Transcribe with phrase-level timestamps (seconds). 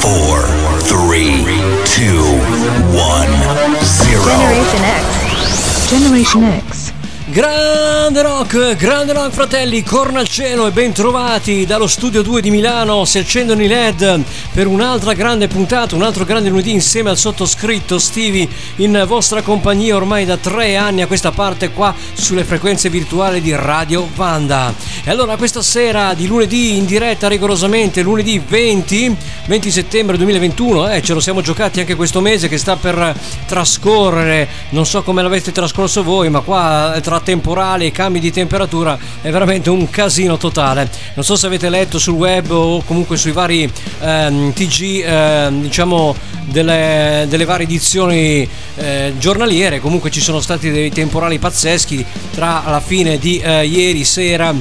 [0.00, 0.40] four,
[0.88, 1.44] three,
[1.84, 2.22] two,
[2.96, 3.28] one,
[3.84, 4.24] zero.
[4.24, 5.90] Generation X.
[5.90, 6.92] Generation X.
[8.08, 13.04] Grande rock, grande rock fratelli, corna al cielo e bentrovati dallo studio 2 di Milano,
[13.04, 17.98] si accendono i led per un'altra grande puntata, un altro grande lunedì insieme al sottoscritto
[17.98, 23.42] Stevie in vostra compagnia ormai da tre anni a questa parte qua sulle frequenze virtuali
[23.42, 24.72] di Radio Vanda.
[25.04, 31.02] E allora questa sera di lunedì in diretta rigorosamente, lunedì 20, 20 settembre 2021, eh,
[31.02, 33.14] ce lo siamo giocati anche questo mese che sta per
[33.44, 38.96] trascorrere, non so come l'avete trascorso voi, ma qua tra temporali e cambi di temperatura
[39.20, 40.88] è veramente un casino totale.
[41.14, 43.68] Non so se avete letto sul web o comunque sui vari
[44.00, 50.90] ehm, TG, ehm, diciamo delle, delle, varie edizioni eh, giornaliere, comunque ci sono stati dei
[50.92, 54.54] temporali pazzeschi tra la fine di eh, ieri sera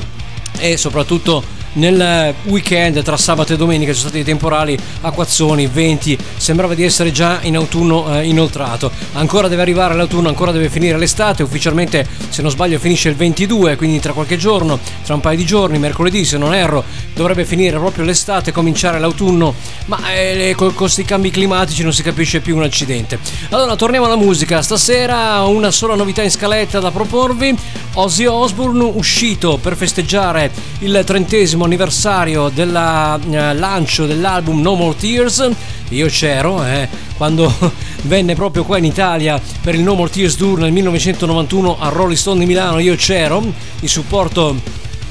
[0.57, 1.43] e soprattutto
[1.77, 7.11] nel weekend tra sabato e domenica ci sono stati temporali, acquazzoni, venti, sembrava di essere
[7.11, 8.91] già in autunno eh, inoltrato.
[9.13, 13.75] Ancora deve arrivare l'autunno, ancora deve finire l'estate, ufficialmente se non sbaglio finisce il 22,
[13.75, 16.83] quindi tra qualche giorno, tra un paio di giorni, mercoledì se non erro,
[17.13, 19.53] dovrebbe finire proprio l'estate, cominciare l'autunno,
[19.85, 23.19] ma eh, con questi cambi climatici non si capisce più un accidente.
[23.49, 27.55] Allora torniamo alla musica, stasera una sola novità in scaletta da proporvi,
[27.93, 35.49] Ozzy Osbourne uscito per festeggiare il trentesimo anniversario del eh, lancio dell'album No More Tears.
[35.89, 37.53] Io c'ero eh, quando
[38.03, 42.17] venne proprio qua in Italia per il No More Tears Tour nel 1991 a Rolling
[42.17, 42.79] Stone di Milano.
[42.79, 43.43] Io c'ero
[43.79, 44.55] in supporto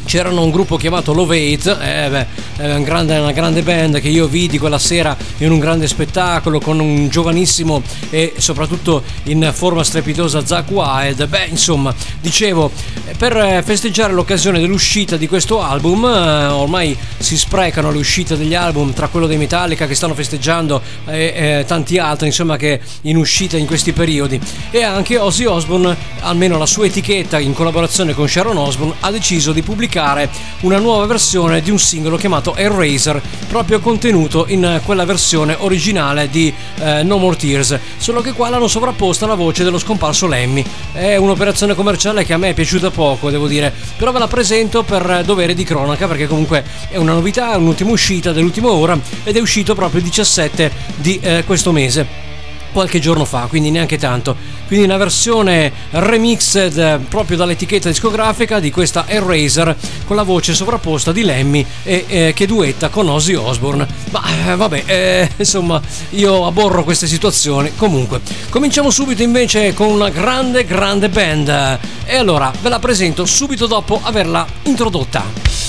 [0.06, 2.26] c'erano un gruppo chiamato Love 8, eh beh,
[2.64, 6.78] una, grande, una grande band che io vidi quella sera in un grande spettacolo con
[6.78, 11.26] un giovanissimo e soprattutto in forma strepitosa Zack Wild.
[11.26, 12.70] Beh, insomma, dicevo,
[13.18, 18.92] per festeggiare l'occasione dell'uscita di questo album, eh, ormai si sprecano le uscite degli album
[18.94, 23.56] tra quello dei Metallica che stanno festeggiando e eh, tanti altri, insomma, che in uscita
[23.56, 24.40] in questi periodi.
[24.70, 29.50] E anche Ozzy Osbourne, almeno la sua etichetta in collaborazione con Sharon Osbourne, ha deciso
[29.52, 30.28] di pubblicare pubblicare
[30.60, 36.52] una nuova versione di un singolo chiamato Eraser, proprio contenuto in quella versione originale di
[36.80, 40.64] eh, No More Tears, solo che qua l'hanno sovrapposta alla voce dello scomparso Lemmy.
[40.92, 44.82] È un'operazione commerciale che a me è piaciuta poco, devo dire, però ve la presento
[44.82, 49.36] per dovere di cronaca perché comunque è una novità, è un'ultima uscita dell'ultima ora ed
[49.36, 52.26] è uscito proprio il 17 di eh, questo mese
[52.76, 54.36] qualche giorno fa, quindi neanche tanto.
[54.66, 61.10] Quindi una versione remixed eh, proprio dall'etichetta discografica di questa Eraser con la voce sovrapposta
[61.10, 63.86] di Lemmy e eh, che duetta con Ozzy Osbourne.
[64.10, 67.72] Ma eh, vabbè, eh, insomma, io aborro queste situazioni.
[67.76, 68.20] Comunque,
[68.50, 71.78] cominciamo subito invece con una grande, grande band.
[72.04, 75.65] E allora ve la presento subito dopo averla introdotta.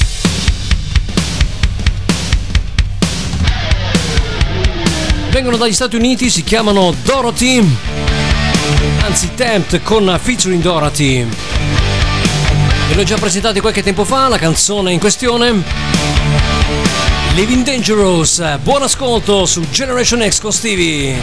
[5.29, 7.63] Vengono dagli Stati Uniti, si chiamano Dorothy,
[9.01, 11.25] anzi Tempt con featuring Dorothy.
[12.87, 15.63] Ve l'ho già presentati qualche tempo fa, la canzone in questione.
[17.35, 21.17] Living Dangerous, buon ascolto su Generation X con Stevie.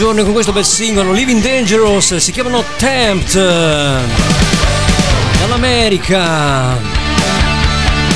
[0.00, 3.34] Giorni con questo bel singolo Living Dangerous, si chiamano Tempt
[5.38, 6.78] dall'America.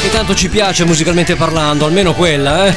[0.00, 2.74] Che tanto ci piace musicalmente parlando, almeno quella, eh.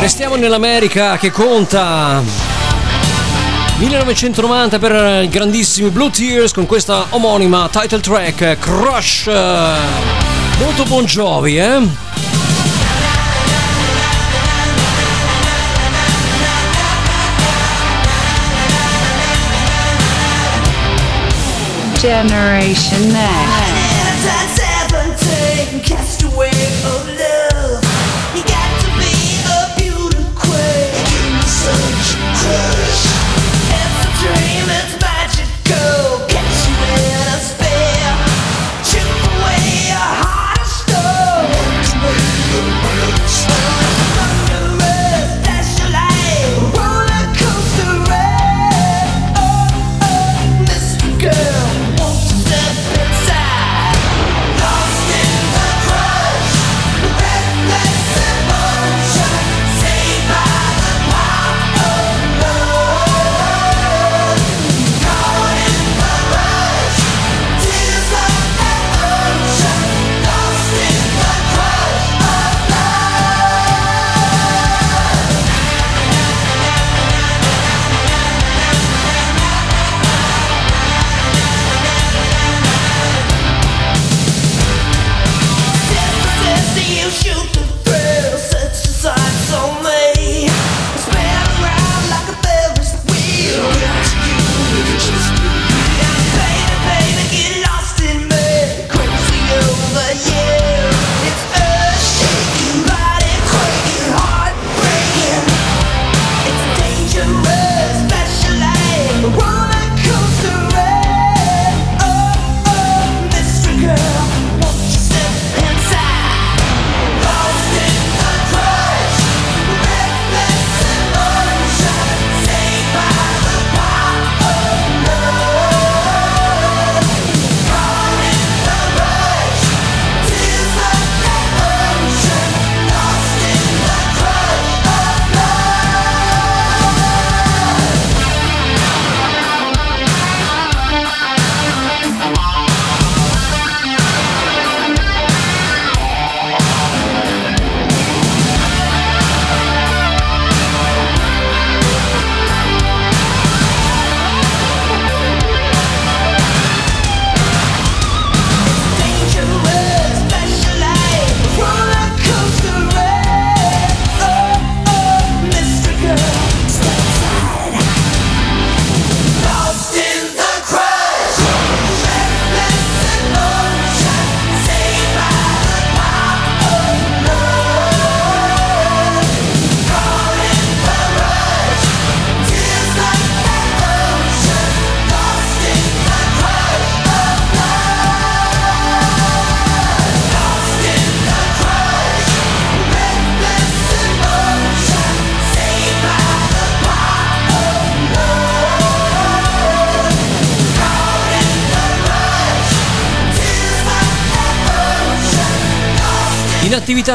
[0.00, 2.49] Restiamo nell'America che conta
[3.80, 9.24] 1990 per i grandissimi Blue Tears con questa omonima title track Crush.
[10.58, 11.80] Molto Bon Jovi, eh?
[21.98, 23.59] Generation Next.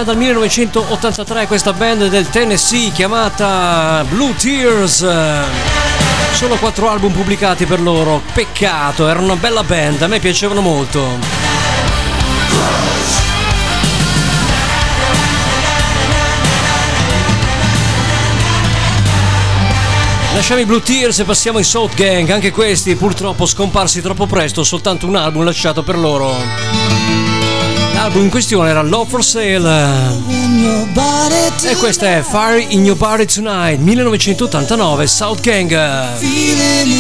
[0.06, 5.04] Dal 1983 questa band del Tennessee chiamata Blue Tears.
[6.34, 8.22] Solo quattro album pubblicati per loro.
[8.32, 11.02] Peccato, era una bella band, a me piacevano molto.
[20.36, 24.64] Lasciamo i Blue Tears e passiamo ai South Gang, anche questi purtroppo scomparsi troppo presto,
[24.64, 27.35] soltanto un album lasciato per loro.
[28.06, 30.12] L'album in questione era Love for Sale.
[31.64, 35.70] E questa è Fire in Your Body Tonight 1989 South Gang.
[36.20, 36.96] Feeling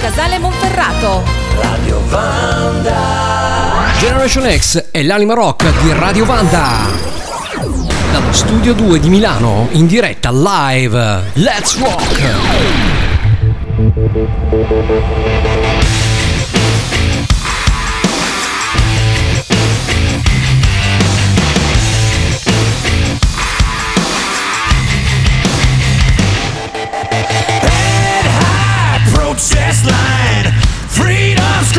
[0.00, 1.24] Casale Monferrato.
[1.60, 2.96] Radio Vanda.
[3.98, 6.86] Generation X è l'anima rock di Radio Vanda.
[8.12, 11.32] Dallo studio 2 di Milano, in diretta live.
[11.34, 12.16] Let's rock!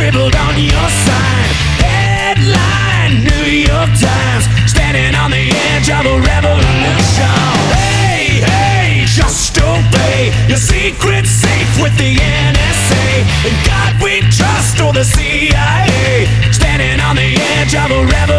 [0.10, 1.50] scribbled on your sign.
[1.86, 7.38] Headline New York Times, standing on the edge of a revolution.
[7.78, 10.34] Hey, hey, just obey.
[10.48, 13.06] Your secret safe with the NSA.
[13.46, 18.39] And God we trust, or the CIA, standing on the edge of a revolution.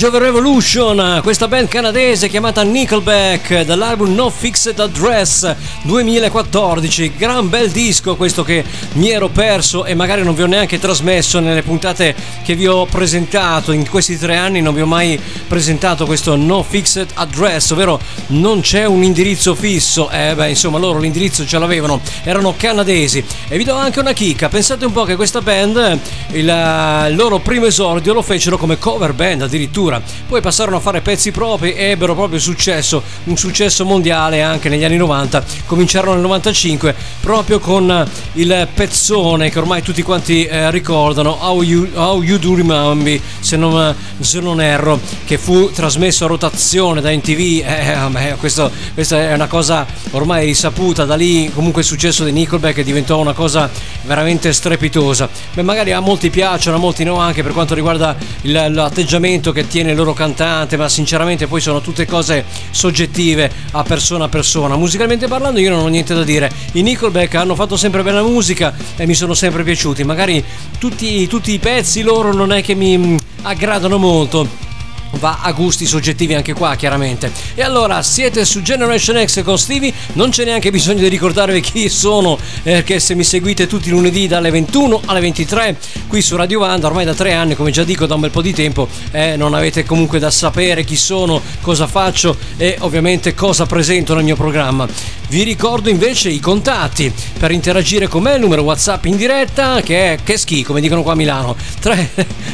[0.00, 7.12] Age of Revolution, questa band canadese chiamata Nickelback dall'album No Fixed Address 2014.
[7.18, 11.38] Gran bel disco questo che mi ero perso e magari non vi ho neanche trasmesso
[11.40, 13.72] nelle puntate che vi ho presentato.
[13.72, 18.62] In questi tre anni non vi ho mai presentato questo No Fixed Address, ovvero non
[18.62, 20.08] c'è un indirizzo fisso.
[20.08, 23.22] Eh beh, insomma, loro l'indirizzo ce l'avevano, erano canadesi.
[23.48, 27.38] E vi do anche una chicca, pensate un po' che questa band, il, il loro
[27.40, 30.02] primo esordio lo fecero come cover band addirittura addirittura.
[30.26, 34.84] Poi passarono a fare pezzi propri e ebbero proprio successo, un successo mondiale anche negli
[34.84, 35.44] anni 90.
[35.66, 41.88] Cominciarono nel 95 proprio con il pezzone che ormai tutti quanti eh, ricordano, How you,
[41.94, 47.10] How you, Do Remember, se non, se non, erro, che fu trasmesso a rotazione da
[47.10, 47.38] NTV.
[47.38, 52.32] Eh, eh, questo, questa è una cosa ormai risaputa, da lì comunque il successo di
[52.32, 53.68] Nickelback diventò una cosa
[54.02, 55.28] veramente strepitosa.
[55.54, 59.60] Beh, magari a molti piacciono, a molti no, anche per quanto riguarda il, l'atteggiamento che
[59.60, 64.28] che tiene il loro cantante, ma sinceramente poi sono tutte cose soggettive a persona a
[64.28, 64.76] persona.
[64.76, 66.50] Musicalmente parlando io non ho niente da dire.
[66.72, 70.04] I Nickelback hanno fatto sempre bella musica e mi sono sempre piaciuti.
[70.04, 70.44] Magari
[70.78, 74.68] tutti, tutti i pezzi loro non è che mi mm, aggradano molto
[75.18, 77.30] va a gusti soggettivi anche qua chiaramente.
[77.54, 79.92] E allora siete su Generation X con Stevie?
[80.14, 84.26] Non c'è neanche bisogno di ricordarvi chi sono perché se mi seguite tutti i lunedì
[84.26, 88.06] dalle 21 alle 23 qui su Radio Vanda ormai da tre anni come già dico
[88.06, 91.86] da un bel po' di tempo eh, non avete comunque da sapere chi sono cosa
[91.86, 94.88] faccio e ovviamente cosa presento nel mio programma.
[95.28, 100.14] Vi ricordo invece i contatti per interagire con me, il numero WhatsApp in diretta che
[100.14, 102.10] è che schi, come dicono qua a Milano, 3,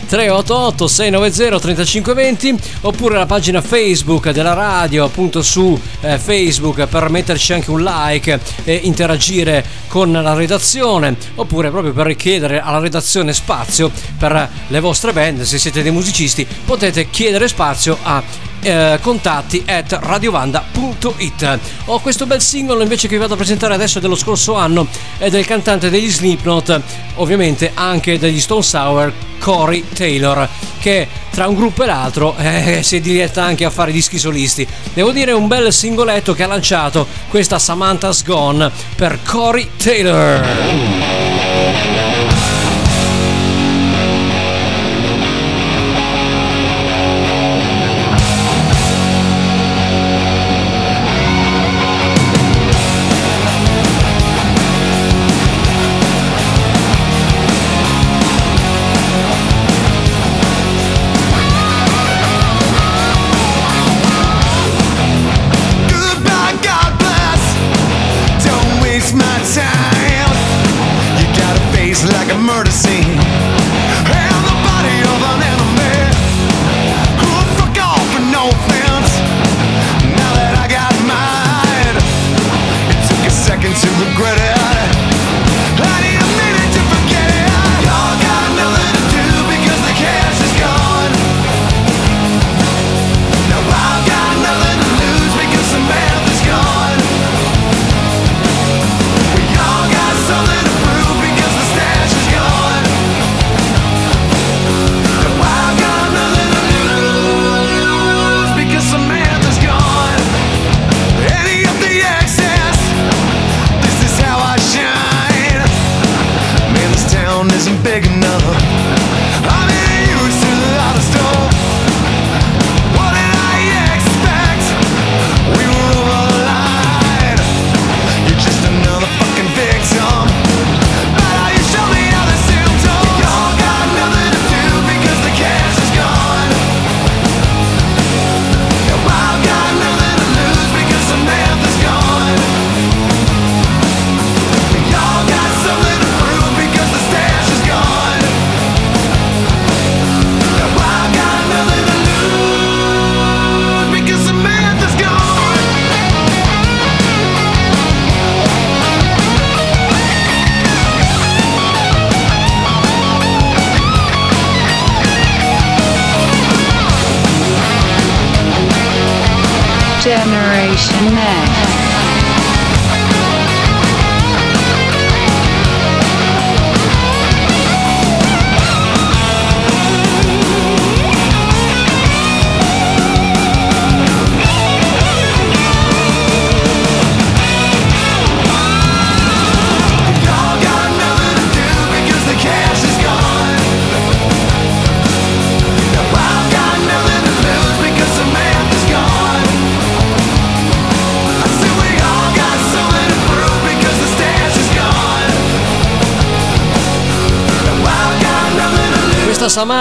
[0.06, 2.45] 388 690 3520
[2.82, 8.38] oppure la pagina Facebook della radio appunto su eh, Facebook per metterci anche un like
[8.64, 15.12] e interagire con la redazione oppure proprio per richiedere alla redazione spazio per le vostre
[15.12, 18.22] band, se siete dei musicisti potete chiedere spazio a
[18.66, 21.59] eh, contatti at radiovanda.it.
[21.87, 25.31] Ho questo bel singolo invece che vi vado a presentare adesso dello scorso anno, è
[25.31, 26.81] del cantante degli Slipknot,
[27.14, 30.48] ovviamente anche degli Stone Sour, Corey Taylor,
[30.81, 34.66] che tra un gruppo e l'altro eh, si è diretta anche a fare dischi solisti.
[34.92, 41.05] Devo dire un bel singoletto che ha lanciato questa Samantha's Gone per Corey Taylor.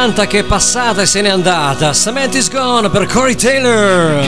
[0.05, 1.91] Samantha che è passata e se n'è andata.
[1.91, 4.23] Samantha is gone per Corey Taylor.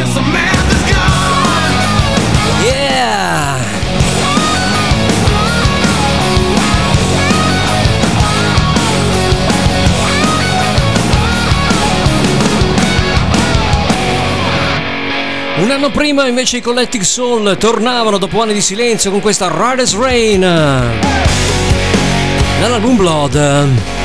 [15.58, 19.96] Un anno prima invece i Collective Soul tornavano dopo anni di silenzio con questa Riders
[19.96, 20.40] Rain
[22.60, 23.97] nell'album Blood.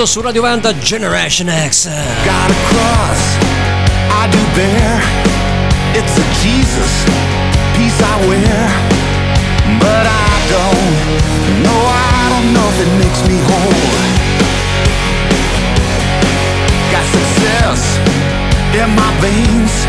[0.00, 1.86] Ascolto su Radio Generation X.
[2.24, 3.36] Got a cross,
[4.08, 4.98] I do bear.
[5.92, 7.04] It's a Jesus
[7.76, 8.70] piece I wear.
[9.78, 13.74] But I don't know, I don't know if it makes me whole.
[16.90, 17.98] Got success
[18.72, 19.84] in my veins,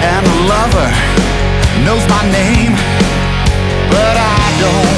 [0.00, 0.88] and a lover
[1.84, 2.72] knows my name.
[3.92, 4.96] But I don't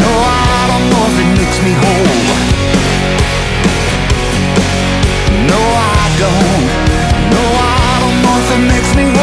[0.00, 2.57] know, I don't know if it makes me whole.
[6.18, 9.17] No, I don't know if it makes me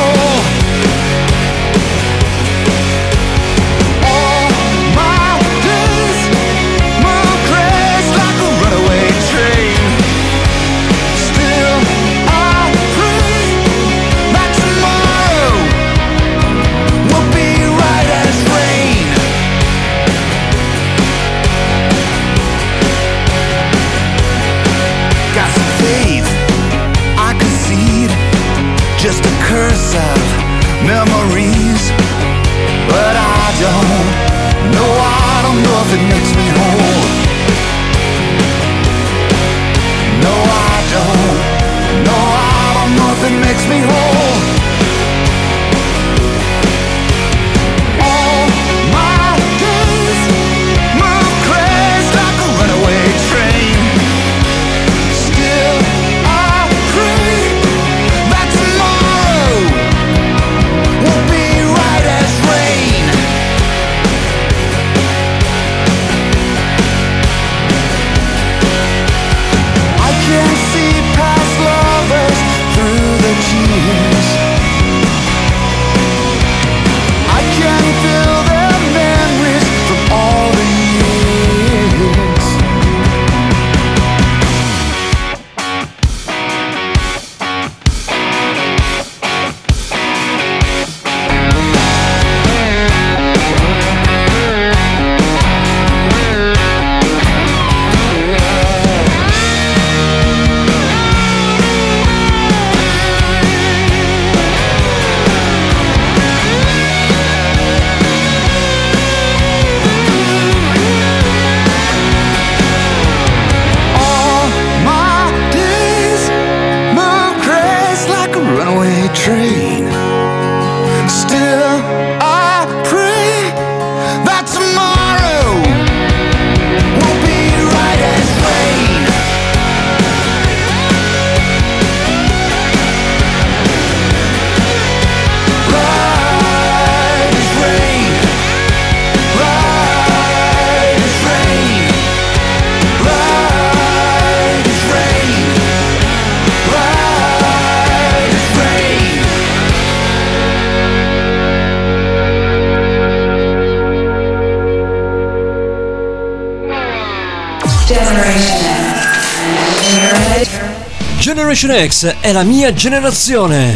[161.56, 163.74] Generation X è la mia generazione.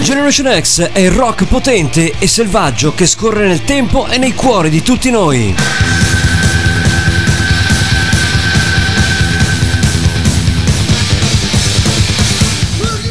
[0.00, 4.70] Generation X è il rock potente e selvaggio che scorre nel tempo e nei cuori
[4.70, 5.54] di tutti noi.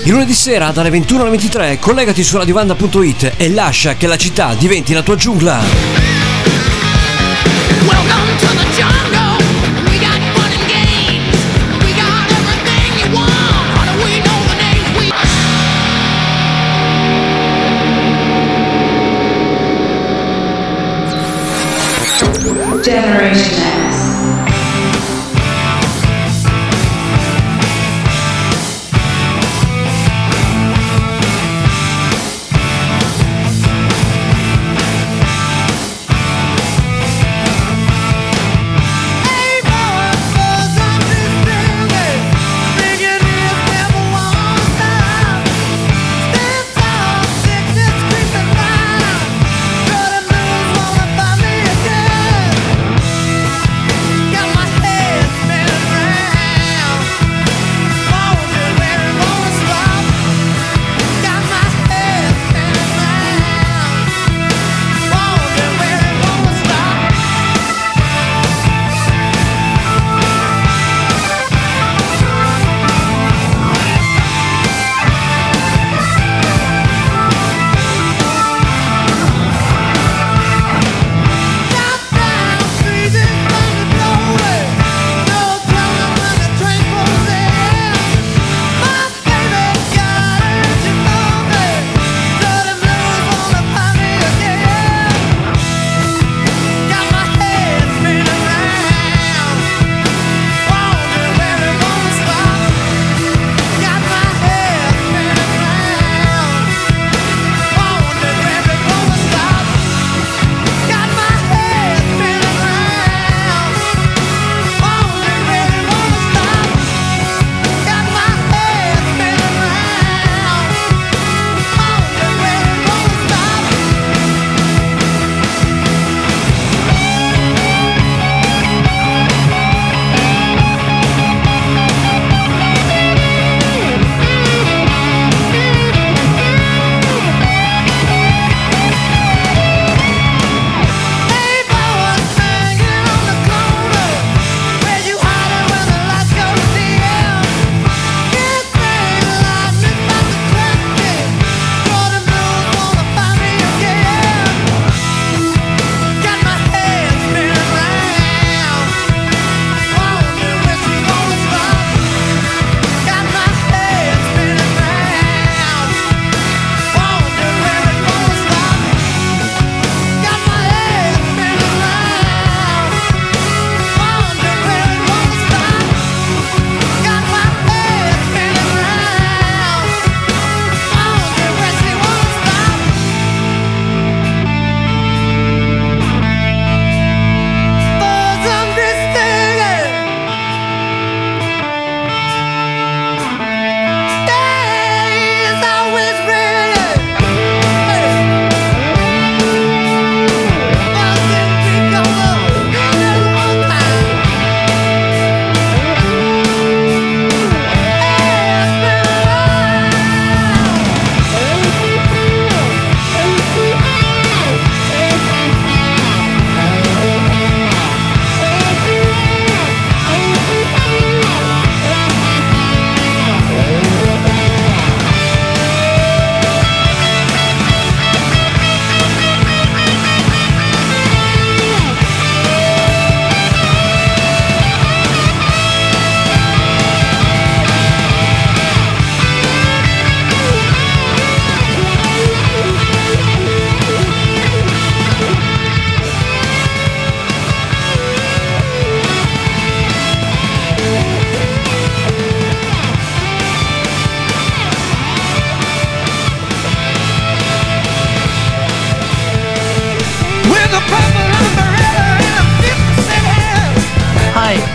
[0.06, 4.56] Il lunedì sera dalle 21 alle 23 collegati su radiovanda.it e lascia che la città
[4.56, 5.93] diventi la tua giungla.
[23.34, 23.63] Generation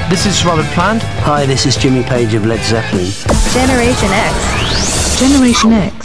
[0.09, 1.03] this is Robert Plant.
[1.25, 3.11] Hi, this is Jimmy Page of Led Zeppelin.
[3.53, 5.19] Generation X.
[5.21, 5.97] Generation X.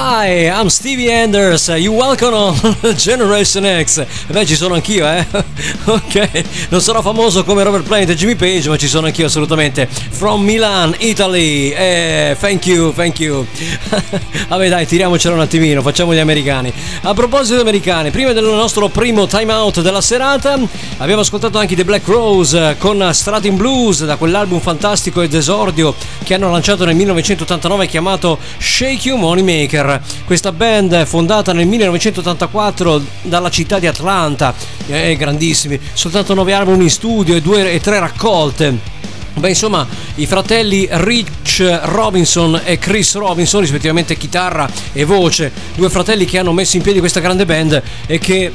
[0.00, 1.66] Hi, I'm Stevie Anders.
[1.66, 2.54] You welcome on
[2.94, 4.06] Generation X.
[4.28, 5.26] Beh, ci sono anch'io, eh.
[5.86, 9.88] ok, non sarò famoso come Robert Plant e Jimmy Page, ma ci sono anch'io assolutamente.
[9.88, 11.70] From Milan, Italy.
[11.70, 13.44] Eh, thank you, thank you.
[14.46, 16.72] Vabbè, dai, tiriamocelo un attimino, facciamo gli americani.
[17.02, 20.56] A proposito di americani, prima del nostro primo time out della serata,
[20.98, 25.92] abbiamo ascoltato anche The Black Rose con Stratin Blues da quell'album fantastico ed esordio
[26.22, 29.86] che hanno lanciato nel 1989 chiamato Shake You Money Maker.
[30.24, 34.54] Questa band fondata nel 1984 dalla città di Atlanta,
[34.86, 38.96] eh, grandissimi, soltanto 9 album in studio e, due, e tre raccolte.
[39.34, 39.86] Beh, insomma,
[40.16, 46.52] i fratelli Rich Robinson e Chris Robinson, rispettivamente chitarra e voce, due fratelli che hanno
[46.52, 48.52] messo in piedi questa grande band e che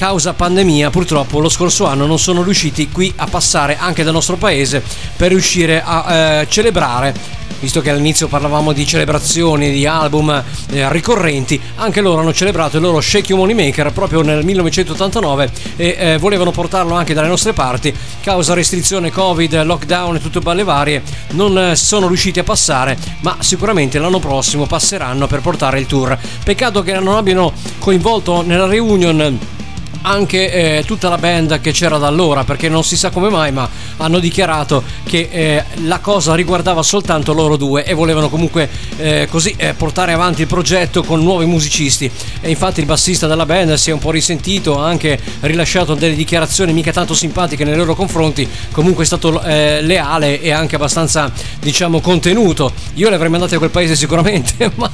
[0.00, 4.36] causa pandemia purtroppo lo scorso anno non sono riusciti qui a passare anche dal nostro
[4.36, 4.82] paese
[5.14, 7.12] per riuscire a eh, celebrare
[7.60, 12.82] visto che all'inizio parlavamo di celebrazioni di album eh, ricorrenti anche loro hanno celebrato il
[12.82, 17.52] loro Shake You Money Maker proprio nel 1989 e eh, volevano portarlo anche dalle nostre
[17.52, 17.94] parti.
[18.22, 23.36] Causa restrizione covid lockdown e tutte balle varie non eh, sono riusciti a passare ma
[23.40, 26.16] sicuramente l'anno prossimo passeranno per portare il tour.
[26.42, 29.58] Peccato che non abbiano coinvolto nella reunion
[30.02, 33.52] anche eh, tutta la band che c'era da allora perché non si sa come mai
[33.52, 39.28] ma hanno dichiarato che eh, la cosa riguardava soltanto loro due e volevano comunque eh,
[39.30, 42.10] così eh, portare avanti il progetto con nuovi musicisti.
[42.40, 46.14] E infatti il bassista della band si è un po' risentito ha anche rilasciato delle
[46.14, 51.30] dichiarazioni mica tanto simpatiche nei loro confronti comunque è stato eh, leale e anche abbastanza
[51.60, 52.72] diciamo contenuto.
[52.94, 54.90] Io le avrei mandate a quel paese sicuramente ma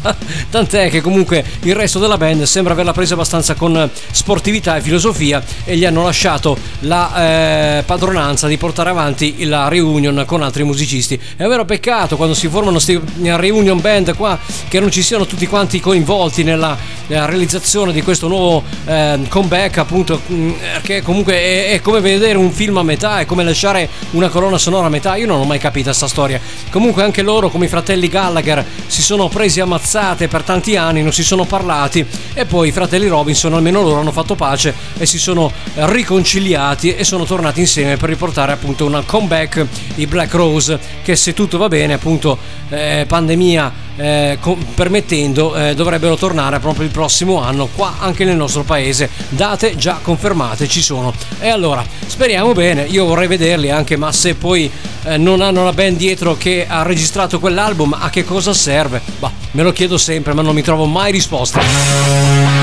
[0.50, 4.95] tant'è che comunque il resto della band sembra averla presa abbastanza con sportività e filosofia
[4.96, 10.64] filosofia e gli hanno lasciato la eh, padronanza di portare avanti la reunion con altri
[10.64, 11.20] musicisti.
[11.36, 13.00] È un vero peccato quando si formano queste
[13.36, 14.38] reunion band qua
[14.68, 16.76] che non ci siano tutti quanti coinvolti nella,
[17.06, 22.50] nella realizzazione di questo nuovo eh, comeback appunto perché comunque è, è, come vedere un
[22.50, 25.16] film a metà, è come lasciare una colonna sonora a metà.
[25.16, 26.40] Io non ho mai capito questa storia.
[26.70, 31.12] Comunque anche loro come i fratelli Gallagher si sono presi ammazzate per tanti anni, non
[31.12, 35.18] si sono parlati e poi i fratelli Robinson almeno loro hanno fatto pace e si
[35.18, 41.16] sono riconciliati e sono tornati insieme per riportare appunto una comeback di Black Rose che
[41.16, 46.90] se tutto va bene appunto eh, pandemia eh, co- permettendo eh, dovrebbero tornare proprio il
[46.90, 49.08] prossimo anno qua anche nel nostro paese.
[49.28, 51.14] Date già confermate ci sono.
[51.40, 52.84] E allora speriamo bene.
[52.84, 54.70] Io vorrei vederli anche ma se poi
[55.04, 59.00] eh, non hanno la band dietro che ha registrato quell'album a che cosa serve?
[59.18, 62.55] Bah me lo chiedo sempre ma non mi trovo mai risposta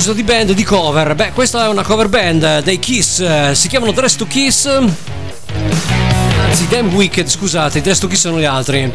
[0.00, 3.68] proposito di band di cover, beh, questa è una cover band dei Kiss, eh, si
[3.68, 4.66] chiamano Dress to Kiss.
[4.66, 8.90] Anzi, Damn Wicked, scusate, i Dress to Kiss sono gli altri.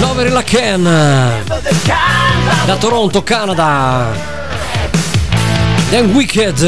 [0.00, 0.82] Lover la Ken
[2.66, 4.08] da Toronto, Canada.
[5.90, 6.60] Damn Wicked.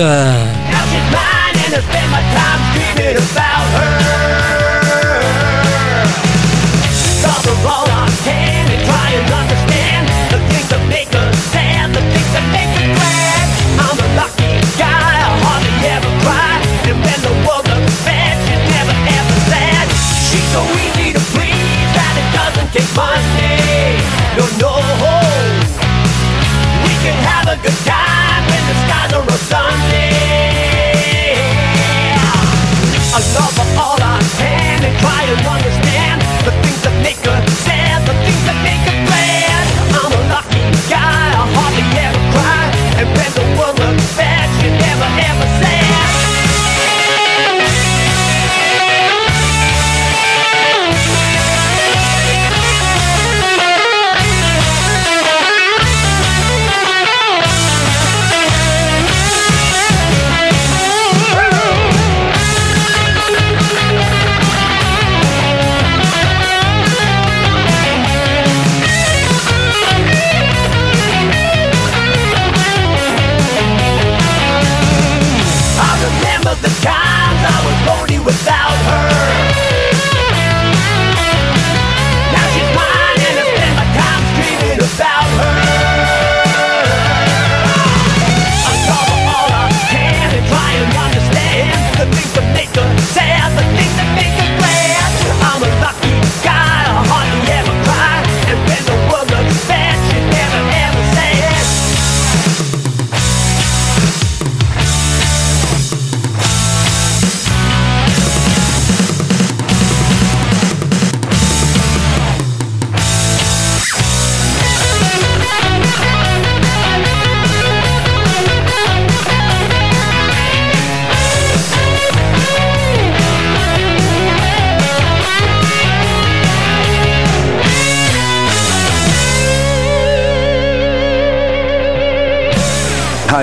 [27.62, 28.07] Good time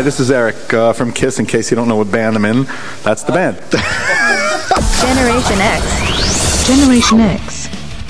[0.06, 1.40] this is Eric uh, from Kiss.
[1.40, 2.66] In case you don't know what band I'm in,
[3.02, 3.56] that's the band.
[5.02, 6.68] Generation X.
[6.68, 7.45] Generation X.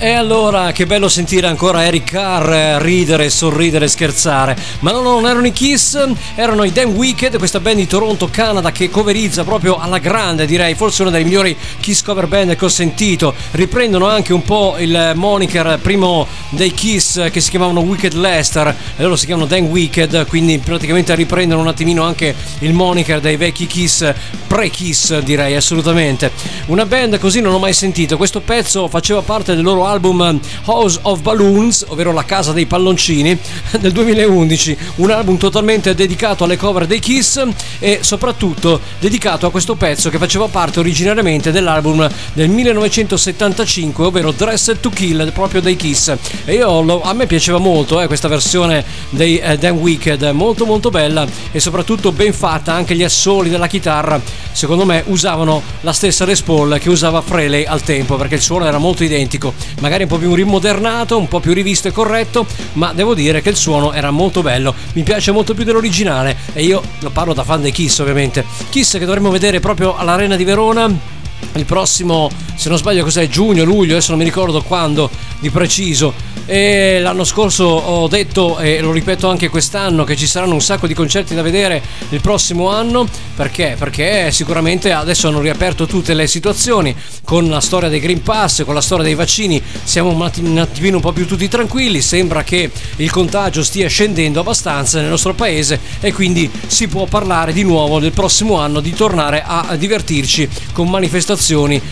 [0.06, 4.56] E allora, che bello sentire ancora Eric Carr eh, ridere, sorridere, scherzare.
[4.82, 5.98] Ma no, no, non erano i Kiss,
[6.36, 10.76] erano i Dan Wicked, questa band di Toronto, Canada, che coverizza proprio alla grande, direi,
[10.76, 13.34] forse una delle migliori Kiss cover band che ho sentito.
[13.54, 19.02] Riprendono anche un po' il moniker primo dei Kiss che si chiamavano Wicked Lester, e
[19.02, 23.66] loro si chiamano Dan Wicked, quindi praticamente riprendono un attimino anche il moniker dei vecchi
[23.66, 24.08] Kiss,
[24.56, 26.32] pre-Kiss direi, assolutamente.
[26.68, 30.98] Una band così non ho mai sentito, questo pezzo faceva parte del loro album House
[31.02, 33.38] of Balloons, ovvero La casa dei palloncini,
[33.82, 37.46] del 2011, un album totalmente dedicato alle cover dei Kiss
[37.80, 44.80] e soprattutto dedicato a questo pezzo che faceva parte originariamente dell'album del 1975, ovvero Dressed
[44.80, 46.16] to Kill, proprio dei Kiss.
[46.46, 50.90] E io a me piaceva molto eh, questa versione dei eh, Dan Wicked, molto molto
[50.90, 54.22] bella e soprattutto ben fatta, anche gli assoli della chitarra,
[54.52, 58.66] secondo me usavano la stessa Les Paul che usava Frehley al tempo, perché il suono
[58.66, 59.54] era molto identico.
[59.82, 63.50] Magari un po' più rimodernato, un po' più rivisto e corretto, ma devo dire che
[63.50, 67.44] il suono era molto bello, mi piace molto più dell'originale e io lo parlo da
[67.44, 68.46] fan dei Kiss ovviamente.
[68.70, 71.15] Kiss che dovremmo vedere proprio all'Arena di Verona
[71.54, 76.34] il prossimo, se non sbaglio cos'è, giugno, luglio, adesso non mi ricordo quando di preciso.
[76.48, 80.86] E l'anno scorso ho detto, e lo ripeto anche quest'anno, che ci saranno un sacco
[80.86, 83.08] di concerti da vedere il prossimo anno.
[83.36, 83.76] Perché?
[83.78, 88.76] Perché sicuramente adesso hanno riaperto tutte le situazioni con la storia dei Green Pass, con
[88.76, 92.02] la storia dei vaccini, siamo un atti- un attimino un po' più tutti tranquilli.
[92.02, 97.54] Sembra che il contagio stia scendendo abbastanza nel nostro paese e quindi si può parlare
[97.54, 101.35] di nuovo del prossimo anno di tornare a divertirci con manifestazioni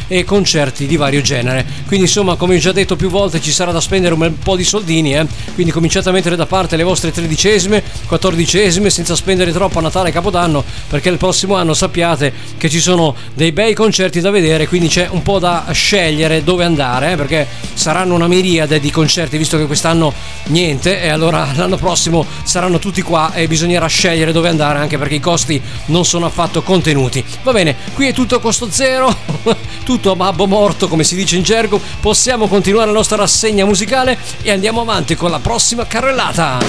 [0.08, 1.66] e concerti di vario genere.
[1.88, 4.64] Quindi insomma, come ho già detto più volte, ci sarà da spendere un po' di
[4.64, 5.26] soldini, eh?
[5.54, 10.10] quindi cominciate a mettere da parte le vostre tredicesime, quattordicesime, senza spendere troppo a Natale
[10.10, 14.68] e Capodanno, perché il prossimo anno sappiate che ci sono dei bei concerti da vedere,
[14.68, 17.16] quindi c'è un po' da scegliere dove andare, eh?
[17.16, 20.14] perché saranno una miriade di concerti, visto che quest'anno
[20.46, 25.16] niente, e allora l'anno prossimo saranno tutti qua e bisognerà scegliere dove andare, anche perché
[25.16, 27.24] i costi non sono affatto contenuti.
[27.44, 29.16] Va bene, qui è tutto costo zero,
[29.84, 34.18] tutto a babbo morto, come si dice in gergo, possiamo continuare la nostra rassegna musicale
[34.42, 36.60] e andiamo avanti con la prossima carrellata.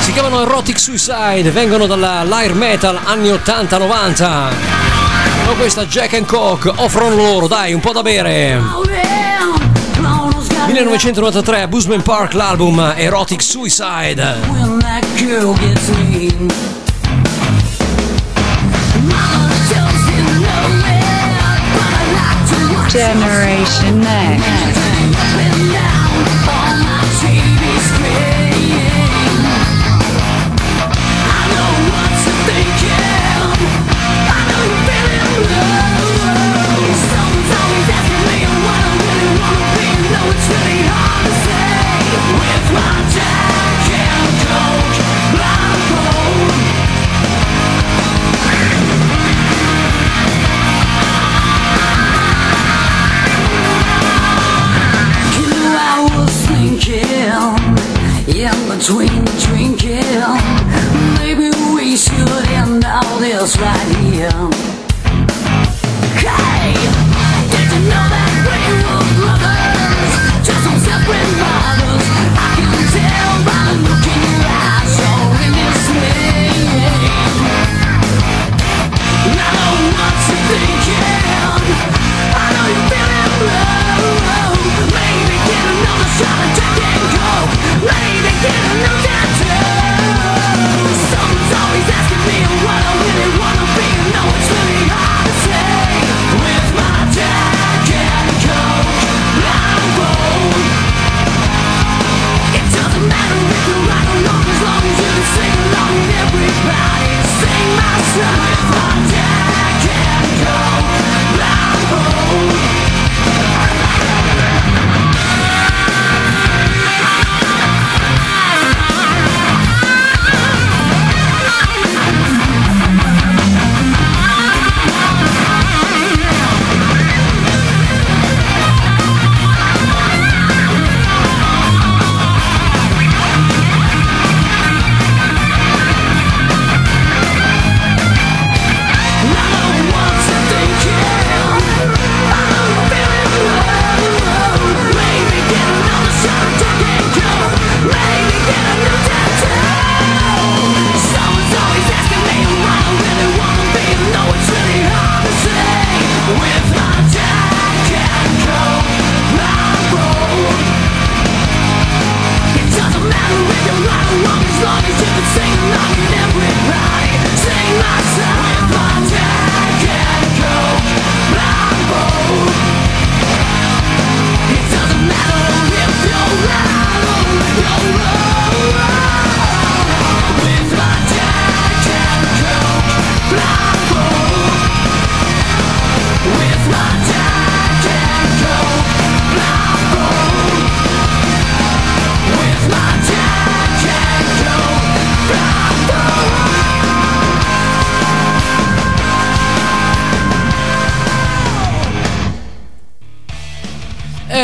[0.00, 4.52] Si chiamano Erotic Suicide, vengono dalla Lyre Metal anni 80-90.
[5.46, 8.60] Con questa Jack and Coke offrono loro, dai, un po' da bere.
[10.66, 14.38] 1993 a Boozman Park l'album Erotic Suicide.
[22.92, 24.89] Generation X.
[58.80, 59.19] between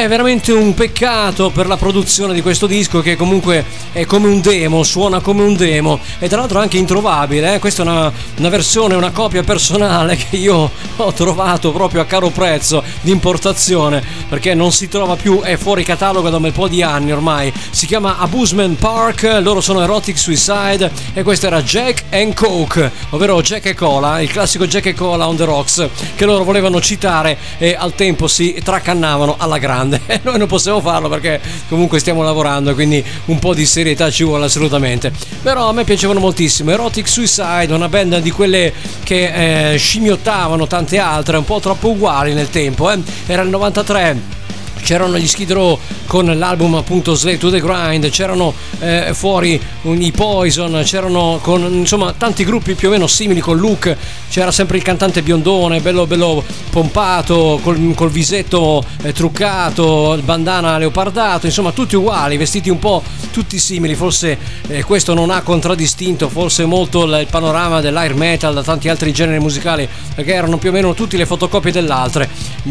[0.09, 4.83] veramente un peccato per la produzione di questo disco che comunque è come un demo,
[4.83, 7.55] suona come un demo e tra l'altro anche introvabile.
[7.55, 7.59] eh.
[7.59, 12.31] Questa è una, una versione, una copia personale che io ho trovato proprio a caro
[12.31, 16.83] prezzo di importazione perché non si trova più, è fuori catalogo da un po' di
[16.83, 17.53] anni ormai.
[17.71, 23.41] Si chiama Abusement Park, loro sono Erotic Suicide e questo era Jack and Coke, ovvero
[23.41, 27.37] Jack e Cola, il classico Jack e Cola on the Rocks che loro volevano citare
[27.59, 29.96] e al tempo si tracannavano alla grande.
[30.07, 34.25] E noi non possiamo farlo perché comunque stiamo lavorando quindi un po' di serietà ci
[34.25, 35.13] vuole assolutamente.
[35.43, 36.71] Però a me piacevano moltissimo.
[36.71, 38.73] Erotic Suicide, una band di quelle
[39.03, 42.91] che eh, scimmiottavano tante altre, un po' troppo uguali nel tempo.
[42.91, 42.99] eh.
[43.27, 44.35] Era il 93
[44.83, 50.13] c'erano gli Skid Row con l'album appunto Slave to the Grind, c'erano eh, fuori i
[50.13, 53.97] Poison, c'erano con insomma tanti gruppi più o meno simili con Luke,
[54.31, 60.79] c'era sempre il cantante biondone, bello bello pompato, col, col visetto eh, truccato, il bandana
[60.79, 63.03] leopardato, insomma tutti uguali, vestiti un po'
[63.33, 68.63] tutti simili, forse eh, questo non ha contraddistinto forse molto il panorama dell'air metal da
[68.63, 72.29] tanti altri generi musicali, perché erano più o meno tutte le fotocopie dell'altre,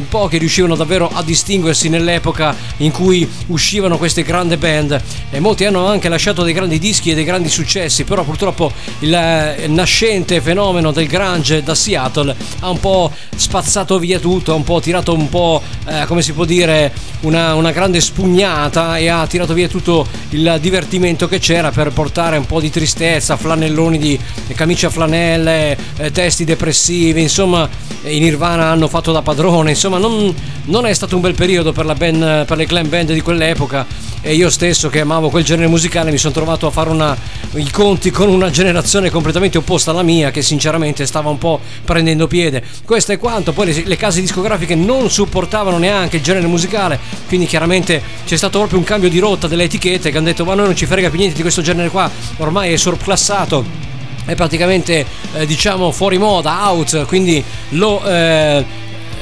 [0.08, 5.02] pochi riuscivano davvero a distinguersi nell'epoca in cui uscivano queste grandi band.
[5.30, 9.14] E molti hanno anche lasciato dei grandi dischi e dei grandi successi, però purtroppo il
[9.14, 14.64] eh, nascente fenomeno del grunge da Seattle ha un po' spazzato via tutto, ha un
[14.64, 16.91] po' tirato un po', eh, come si può dire,
[17.22, 22.38] una, una grande spugnata e ha tirato via tutto il divertimento che c'era per portare
[22.38, 24.20] un po' di tristezza, flanelloni di
[24.56, 27.68] camicie a flanelle, eh, testi depressivi, insomma
[28.04, 30.34] i Nirvana hanno fatto da padrone, insomma non,
[30.66, 33.86] non è stato un bel periodo per, la band, per le clan band di quell'epoca
[34.21, 37.15] e io stesso che amavo quel genere musicale mi sono trovato a fare una,
[37.53, 42.25] i conti con una generazione completamente opposta alla mia che sinceramente stava un po' prendendo
[42.25, 42.63] piede.
[42.83, 47.45] Questo è quanto, poi le, le case discografiche non supportavano neanche il genere musicale, quindi
[47.45, 50.65] chiaramente c'è stato proprio un cambio di rotta delle etichette che hanno detto ma noi
[50.65, 53.93] non ci frega più niente di questo genere qua, ormai è surclassato
[54.25, 55.05] è praticamente
[55.36, 58.65] eh, diciamo fuori moda, out, quindi lo eh,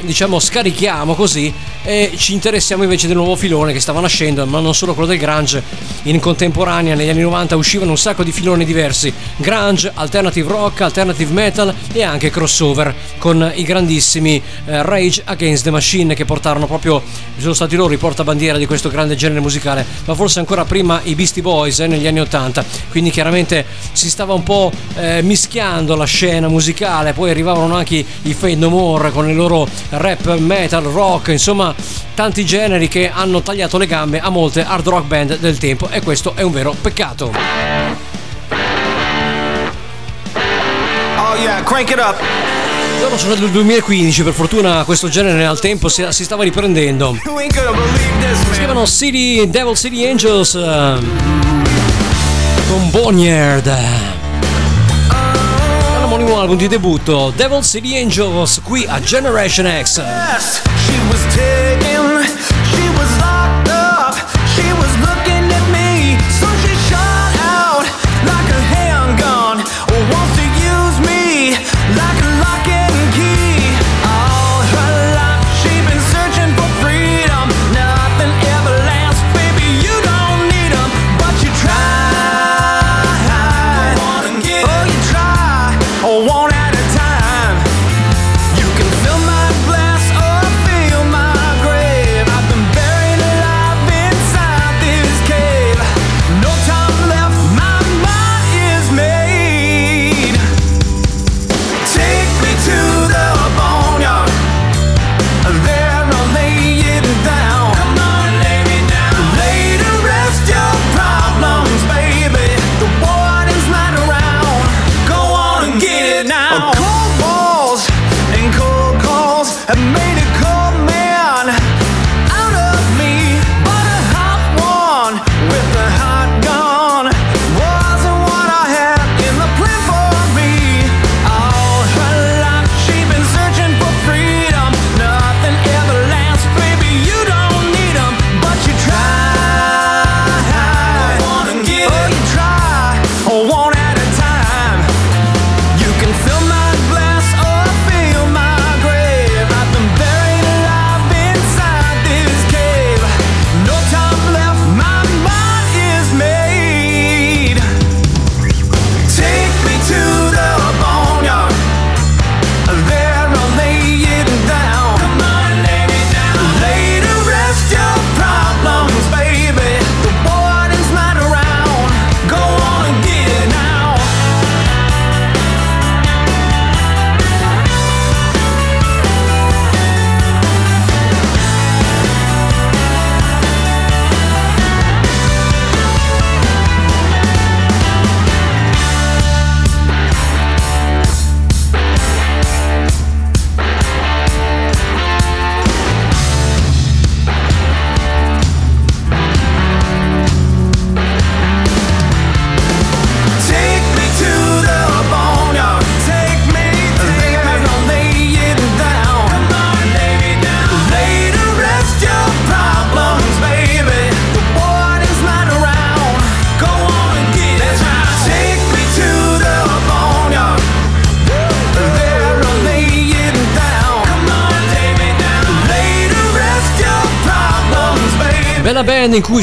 [0.04, 4.74] diciamo scarichiamo così e ci interessiamo invece del nuovo filone che stava nascendo, ma non
[4.74, 5.62] solo quello del grunge.
[6.04, 11.32] In contemporanea negli anni 90 uscivano un sacco di filoni diversi, grunge, alternative rock, alternative
[11.32, 17.02] metal e anche crossover con i grandissimi eh, Rage Against the Machine che portarono proprio
[17.38, 21.16] sono stati loro i portabandiera di questo grande genere musicale, ma forse ancora prima i
[21.16, 22.64] Beastie Boys eh, negli anni 80.
[22.90, 28.34] Quindi chiaramente si stava un po' eh, mischiando la scena musicale, poi arrivavano anche i
[28.34, 29.68] Fade No More con il loro
[29.98, 31.74] rap, metal, rock, insomma
[32.14, 36.02] tanti generi che hanno tagliato le gambe a molte hard rock band del tempo e
[36.02, 37.32] questo è un vero peccato.
[41.18, 42.22] Oh yeah, crank it up.
[43.18, 47.16] Sono del 2015, per fortuna questo genere al tempo si, si stava riprendendo.
[47.22, 48.52] Si man.
[48.54, 50.98] chiamano City Devil City Angels eh,
[52.68, 54.23] con Boneyard.
[56.24, 59.98] L'omonimo album di debutto Devil City Angels qui a Generation X.
[59.98, 62.24] Yes, she was taken,
[62.72, 64.16] she was locked up,
[64.56, 65.23] she was looking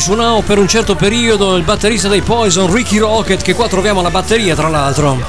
[0.01, 4.01] cui suonò per un certo periodo il batterista dei Poison, Ricky Rocket, che qua troviamo
[4.01, 5.23] alla batteria tra l'altro.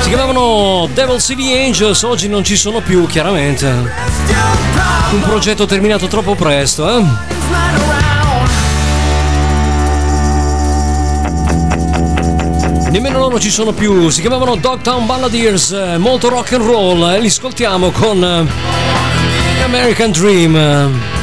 [0.00, 3.66] Si chiamavano Devil City Angels, oggi non ci sono più chiaramente.
[5.10, 7.04] Un progetto terminato troppo presto, eh?
[12.90, 17.20] Nemmeno loro ci sono più, si chiamavano Dogtown Balladeers, eh, molto rock and roll e
[17.20, 21.15] li ascoltiamo con eh, American Dream.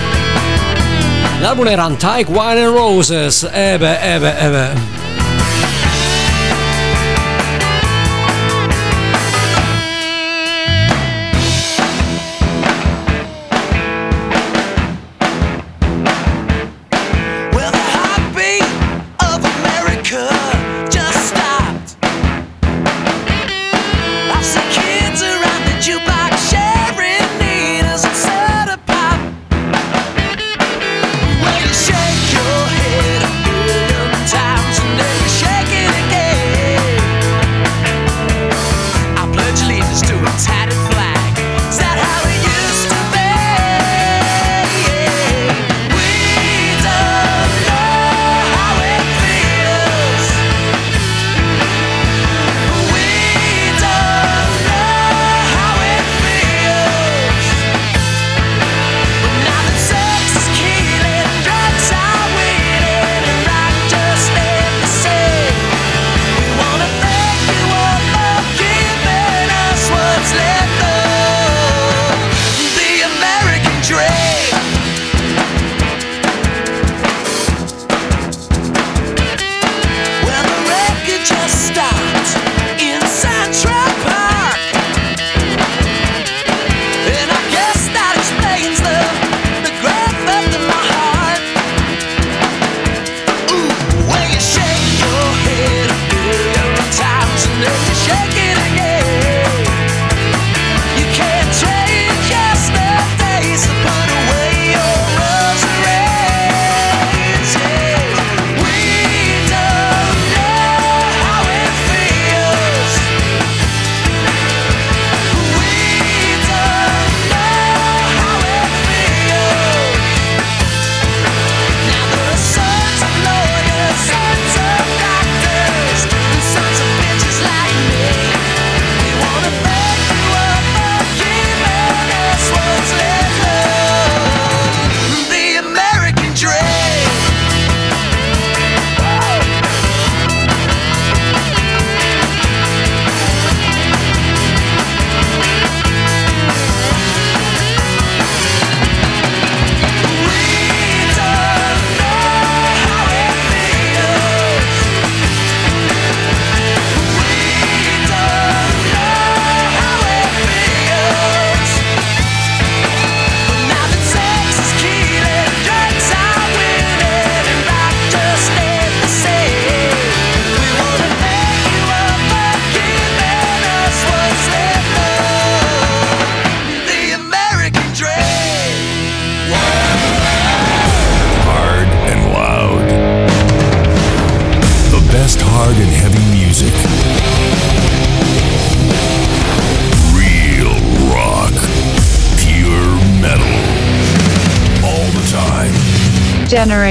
[1.44, 3.44] L'album era Antique Wine and Roses.
[3.44, 5.03] Eh beh, eh.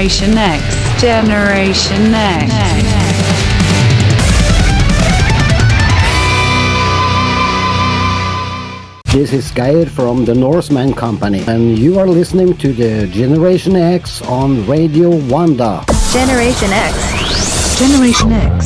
[0.03, 2.51] Generation X, Generation X.
[9.13, 14.21] This is Geir from the Norseman Company, and you are listening to the Generation X
[14.23, 15.85] on Radio Wanda.
[16.11, 17.79] Generation X.
[17.79, 18.62] Generation X.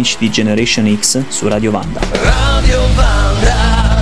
[0.00, 2.00] amici di Generation X su Radio Vanda.
[2.22, 4.00] Radio Vanda.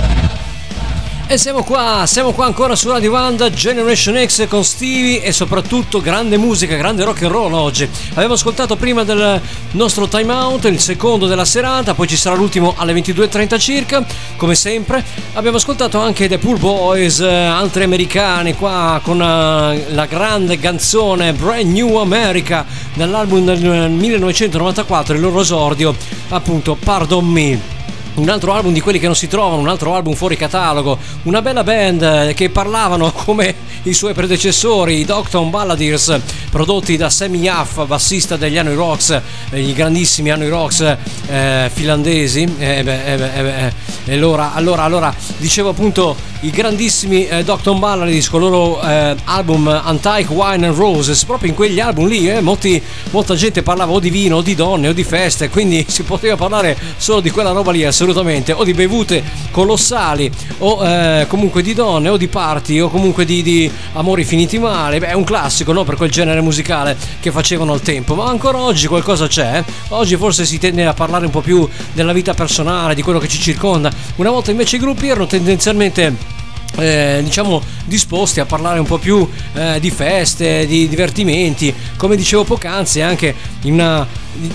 [1.31, 6.01] E siamo qua, siamo qua ancora su Radio Wanda, Generation X con Stevie e soprattutto
[6.01, 7.87] grande musica, grande rock and roll oggi.
[8.13, 9.39] Abbiamo ascoltato prima del
[9.73, 14.03] nostro time out, il secondo della serata, poi ci sarà l'ultimo alle 22.30 circa,
[14.39, 15.03] come sempre.
[15.33, 21.33] Abbiamo ascoltato anche The Poor Boys, eh, altri americani qua con eh, la grande canzone
[21.33, 25.93] Brand New America dall'album del 1994, il loro esordio,
[26.29, 27.77] appunto Pardon Me
[28.15, 31.41] un altro album di quelli che non si trovano, un altro album fuori catalogo, una
[31.41, 36.19] bella band eh, che parlavano come i suoi predecessori, i Docton Balladeers,
[36.49, 39.21] prodotti da Sammy Huff, bassista degli Hanoi Rocks,
[39.51, 42.43] eh, i grandissimi Hanoi Rocks eh, finlandesi.
[42.57, 43.73] Eh, beh, eh, beh, eh,
[44.13, 49.67] allora, allora, allora, dicevo appunto i grandissimi eh, Docton Balladeers con il loro eh, album
[49.67, 52.81] Antique Wine and Roses, proprio in quegli album lì, eh, molti,
[53.11, 56.37] molta gente parlava o di vino o di donne o di feste, quindi si poteva
[56.37, 59.21] parlare solo di quella roba lì assolutamente, o di bevute
[59.51, 64.57] colossali o eh, comunque di donne o di party o comunque di, di amori finiti
[64.59, 65.83] male, beh è un classico no?
[65.83, 70.45] per quel genere musicale che facevano al tempo, ma ancora oggi qualcosa c'è, oggi forse
[70.45, 73.91] si tende a parlare un po' più della vita personale, di quello che ci circonda,
[74.15, 76.28] una volta invece i gruppi erano tendenzialmente
[76.77, 82.43] eh, diciamo disposti a parlare un po' più eh, di feste, di divertimenti, come dicevo
[82.43, 84.05] poc'anzi, anche in, una-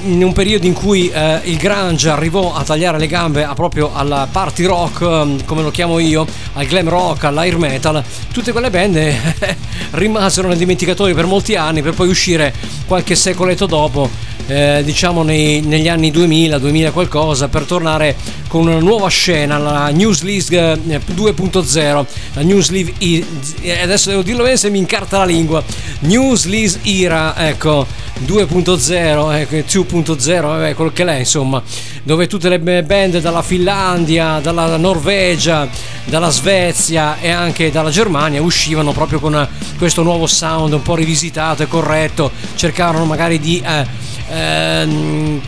[0.05, 3.91] in un periodo in cui eh, il grunge arrivò a tagliare le gambe a proprio
[3.95, 8.03] al party rock, ehm, come lo chiamo io, al glam rock, all'air metal,
[8.33, 9.17] tutte quelle band eh,
[9.93, 12.55] rimasero nel dimenticatoio per molti anni per poi uscire
[12.87, 14.09] qualche secoletto dopo
[14.47, 18.15] eh, diciamo nei- negli anni 2000, 2000 qualcosa, per tornare
[18.49, 23.27] con una nuova scena, la Newsleaf eh, 2.0, la Newsleaf I-
[23.63, 25.63] eh, adesso devo dirlo bene se mi incarta la lingua,
[26.01, 27.87] Newsleaf Ira, ecco,
[28.27, 31.63] 2.0, ecco, 2.0, vabbè, quello che l'è insomma,
[32.03, 35.67] dove tutte le band dalla Finlandia, dalla Norvegia,
[36.05, 41.63] dalla Svezia e anche dalla Germania uscivano proprio con questo nuovo sound un po' rivisitato
[41.63, 43.87] e corretto, cercavano magari di eh,
[44.31, 45.41] ehm,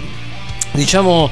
[0.72, 1.30] diciamo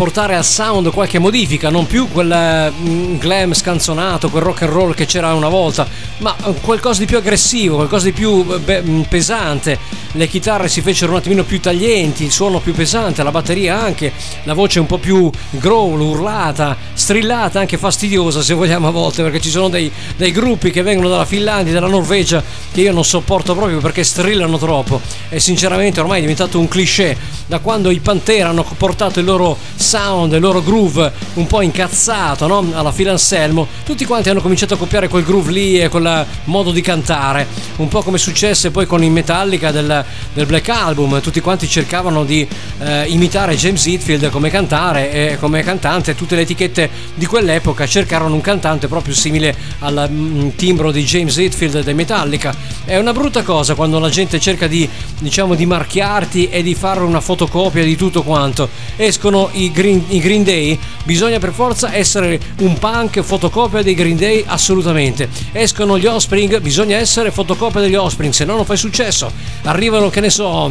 [0.00, 4.94] portare al sound qualche modifica, non più quel mm, glam scanzonato, quel rock and roll
[4.94, 5.86] che c'era una volta,
[6.20, 9.78] ma eh, qualcosa di più aggressivo, qualcosa di più eh, beh, mm, pesante.
[10.12, 14.10] Le chitarre si fecero un attimino più taglienti, il suono più pesante, la batteria anche,
[14.44, 19.38] la voce un po' più growl, urlata, strillata, anche fastidiosa se vogliamo a volte, perché
[19.38, 22.42] ci sono dei, dei gruppi che vengono dalla Finlandia, dalla Norvegia,
[22.72, 24.98] che io non sopporto proprio perché strillano troppo
[25.28, 29.58] e sinceramente ormai è diventato un cliché da quando i Pantera hanno portato il loro
[29.90, 32.64] sound, il loro groove un po' incazzato no?
[32.74, 36.70] alla Phil Anselmo, tutti quanti hanno cominciato a copiare quel groove lì e quel modo
[36.70, 37.44] di cantare,
[37.78, 42.22] un po' come successe poi con i Metallica del, del Black Album, tutti quanti cercavano
[42.22, 42.46] di
[42.78, 48.36] eh, imitare James Hetfield come cantare e come cantante, tutte le etichette di quell'epoca cercarono
[48.36, 52.54] un cantante proprio simile al mm, timbro di James Hetfield dei Metallica.
[52.84, 54.88] È una brutta cosa quando la gente cerca di
[55.18, 58.68] diciamo di marchiarti e di fare una fotocopia di tutto quanto.
[58.94, 64.18] Escono i Green, i Green Day, bisogna per forza essere un punk fotocopia dei Green
[64.18, 65.30] Day assolutamente.
[65.52, 69.32] Escono gli Offspring, bisogna essere fotocopia degli Offspring, se no non fai successo.
[69.62, 70.70] Arrivano che ne so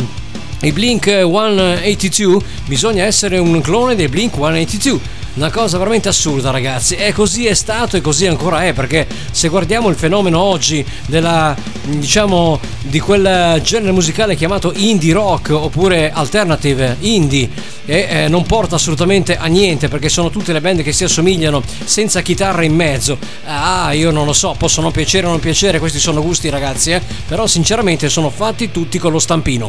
[0.61, 5.17] i Blink 182, bisogna essere un clone dei Blink 182.
[5.35, 6.95] Una cosa veramente assurda, ragazzi.
[6.95, 11.55] E così è stato e così ancora è, perché se guardiamo il fenomeno oggi della
[11.83, 18.75] diciamo di quel genere musicale chiamato indie rock oppure alternative indie e eh, non porta
[18.75, 23.17] assolutamente a niente perché sono tutte le band che si assomigliano senza chitarra in mezzo.
[23.45, 27.01] Ah, io non lo so, possono piacere o non piacere, questi sono gusti, ragazzi, eh?
[27.27, 29.67] però sinceramente sono fatti tutti con lo stampino.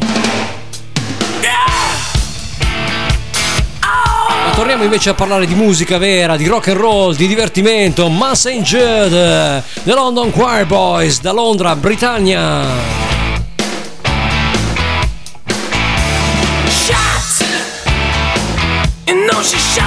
[4.53, 8.09] Torniamo invece a parlare di musica vera, di rock and roll, di divertimento.
[8.09, 13.20] Mass and Judd, The London Choir Boys, da Londra, Britannia.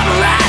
[0.05, 0.44] Know she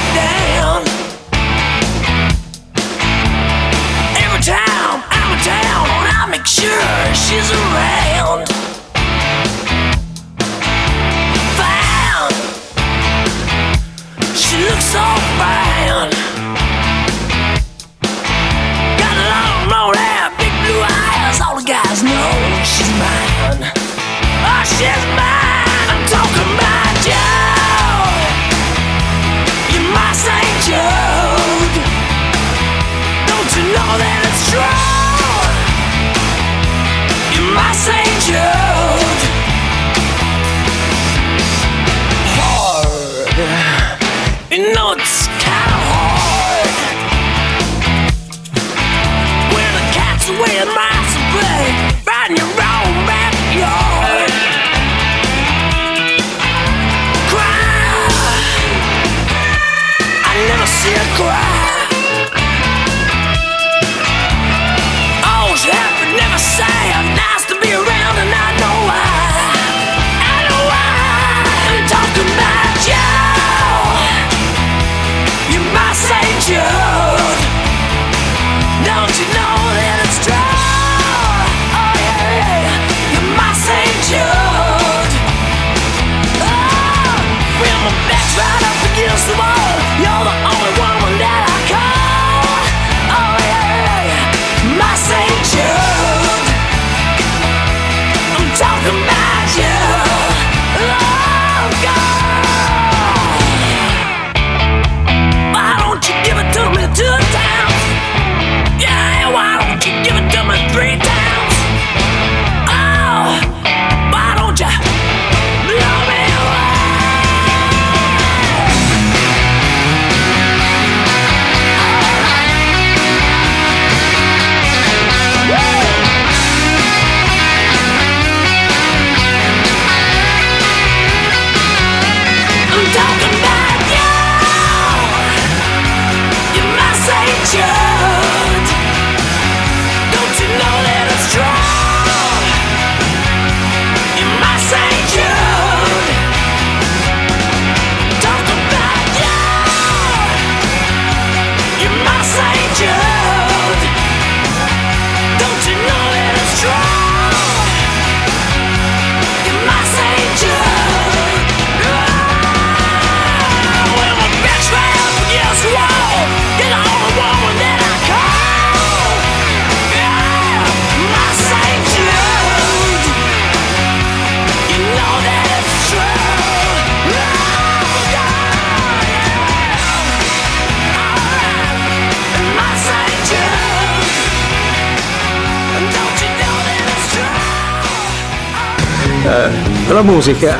[190.25, 190.57] musica,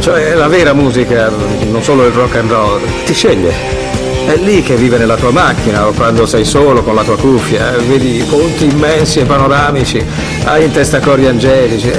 [0.00, 1.30] cioè la vera musica,
[1.70, 3.54] non solo il rock and roll, ti sceglie.
[4.26, 7.76] È lì che vive nella tua macchina o quando sei solo con la tua cuffia,
[7.76, 10.04] eh, vedi ponti immensi e panoramici,
[10.46, 11.92] hai in testa cori angelici.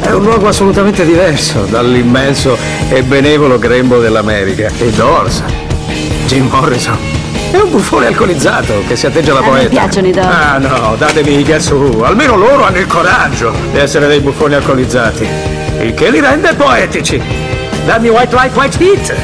[0.00, 2.58] È un luogo assolutamente diverso dall'immenso
[2.88, 4.72] e benevolo grembo dell'America.
[4.80, 5.44] I Doors,
[6.26, 6.98] Jim Morrison.
[7.52, 9.68] È un buffone alcolizzato che si atteggia alla poeta.
[9.68, 10.28] piacciono i Doors.
[10.28, 12.02] Ah no, datemi mica su.
[12.02, 15.47] Almeno loro hanno il coraggio di essere dei buffoni alcolizzati.
[15.80, 17.20] Il che li rende poetici.
[17.86, 19.14] Dammi White Light, White Heat.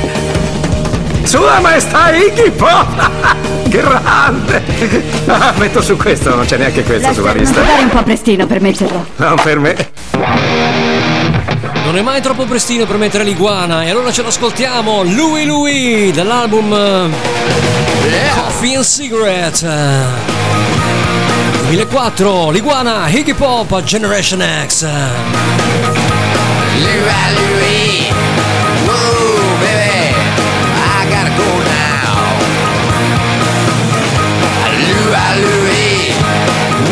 [1.24, 3.10] Sua maestà Iggy Pop!
[3.68, 4.62] Grande!
[5.26, 7.62] Ah, metto su questo, non c'è neanche questo sulla Lester, non lista.
[7.62, 9.06] giocare un po' prestino per metterlo.
[9.16, 9.90] Non per me.
[11.84, 16.72] Non è mai troppo prestino per mettere l'iguana e allora ce l'ascoltiamo Louie Louie dall'album
[16.72, 17.10] eh,
[18.34, 20.02] Coffee and Cigarette eh,
[21.66, 24.86] 2004 l'iguana Iggy Pop Generation X
[26.74, 28.10] Louie.
[28.86, 30.14] Whoa, baby,
[30.74, 32.34] I gotta go now.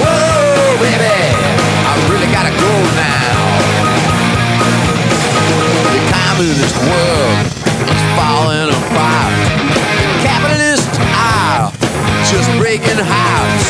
[0.02, 1.18] Whoa, baby,
[1.88, 3.38] I really gotta go now.
[5.94, 7.36] The communist world
[7.90, 9.34] is falling apart.
[10.10, 10.92] The capitalist
[12.30, 13.66] just breaking hearts.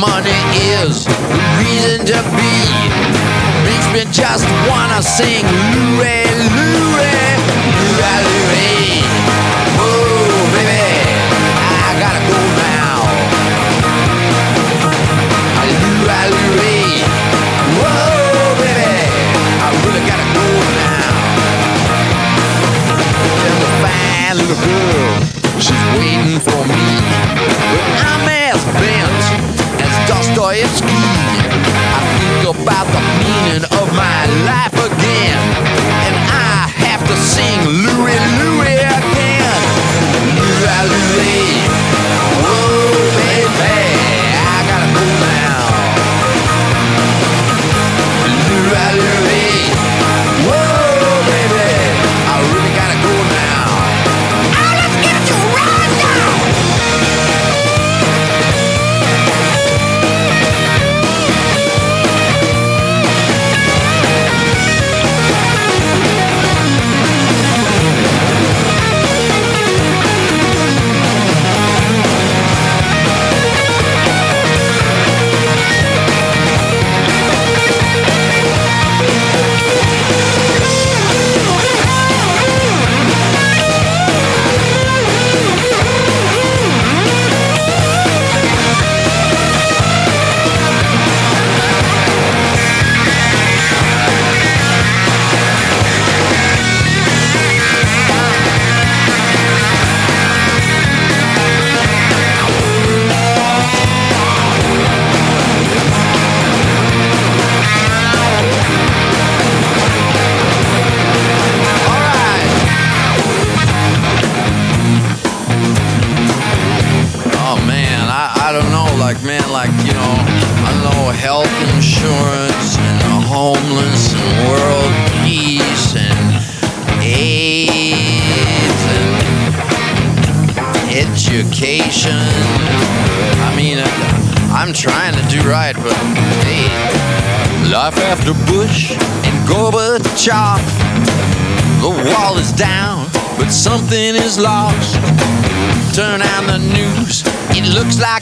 [0.00, 0.40] Money
[0.74, 1.14] is the
[1.60, 3.45] reason to be.
[3.92, 7.36] Me just wanna sing Louie, Louie,
[7.76, 9.00] Louie, Louie.
[9.78, 10.84] Whoa, baby,
[11.56, 13.00] I gotta go now.
[15.64, 17.00] Louie, Louie.
[17.80, 18.92] Whoa, baby,
[19.64, 20.46] I really gotta go
[20.84, 21.12] now.
[23.40, 25.14] There's a fine little girl,
[25.58, 26.84] she's waiting for me.
[28.04, 29.24] I'm as bent
[29.80, 31.00] as Dostoevsky.
[32.66, 35.38] About the meaning of my life again.
[36.02, 37.65] And I have to sing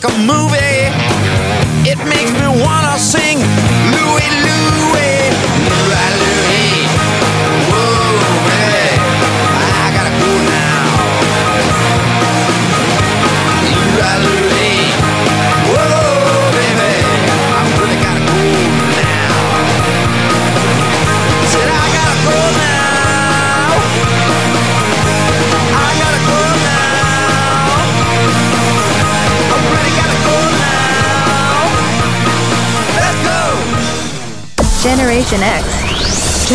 [0.05, 0.54] a movie.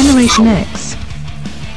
[0.01, 0.95] Generation X.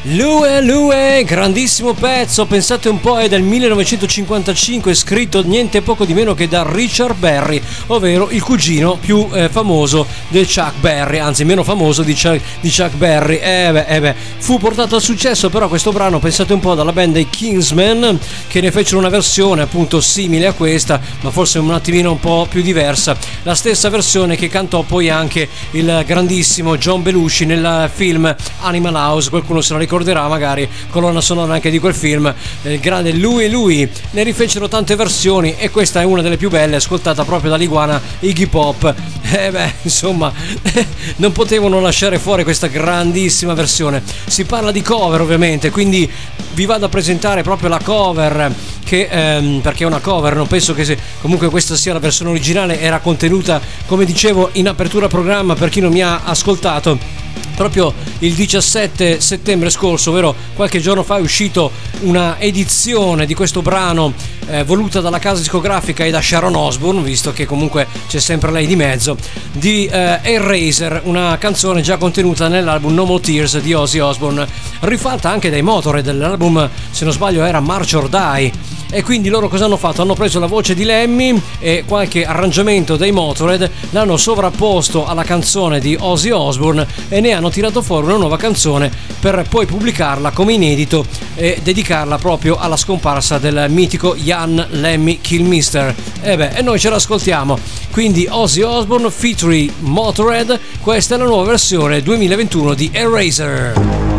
[0.07, 6.35] Lue Lue, grandissimo pezzo, pensate un po', è del 1955, scritto niente poco di meno
[6.35, 11.65] che da Richard Berry, ovvero il cugino più eh, famoso del Chuck Berry, anzi meno
[11.65, 13.37] famoso di Chuck, di Chuck Berry.
[13.37, 16.93] Eh beh, eh beh, fu portato al successo però questo brano, pensate un po', dalla
[16.93, 21.71] band dei Kingsmen, che ne fecero una versione appunto simile a questa, ma forse un
[21.71, 23.17] attimino un po' più diversa.
[23.45, 29.31] La stessa versione che cantò poi anche il grandissimo John Belushi nel film Animal House,
[29.31, 33.49] qualcuno se lo ricorderà magari, colonna sonora anche di quel film, il grande Lui e
[33.49, 38.01] Lui, ne rifecero tante versioni e questa è una delle più belle, ascoltata proprio dall'iguana
[38.19, 38.93] Iggy Pop.
[39.35, 40.31] E beh, insomma,
[41.17, 44.03] non potevano lasciare fuori questa grandissima versione.
[44.27, 46.11] Si parla di cover ovviamente, quindi
[46.53, 48.55] vi vado a presentare proprio la cover
[48.85, 52.31] che ehm, perché è una cover, non penso che se, comunque questa sia la versione
[52.31, 57.93] originale, era contenuta come dicevo in apertura programma per chi non mi ha ascoltato proprio
[58.21, 64.13] il 17 settembre scorso, ovvero qualche giorno fa, è uscito una edizione di questo brano
[64.49, 68.67] eh, voluta dalla casa discografica e da Sharon Osbourne, visto che comunque c'è sempre lei
[68.67, 69.17] di mezzo,
[69.53, 74.47] di eh, Eraser, una canzone già contenuta nell'album No More Tears di Ozzy Osbourne,
[74.81, 78.81] rifatta anche dai Motorhead, dell'album se non sbaglio era March or Die.
[78.95, 80.03] E quindi loro cosa hanno fatto?
[80.03, 85.81] Hanno preso la voce di Lemmy e qualche arrangiamento dei Motorhead, l'hanno sovrapposto alla canzone
[85.81, 90.53] di Ozzy Osbourne e ne hanno tirato fuori una nuova canzone per poi pubblicarla come
[90.53, 95.95] inedito e dedicarla proprio alla scomparsa del mitico Jan Lemmy Killmister.
[96.21, 97.59] E beh, e noi ce l'ascoltiamo.
[97.91, 104.12] Quindi Ozzy Osbourne featuring Motorhead, questa è la nuova versione 2021 di Eraser.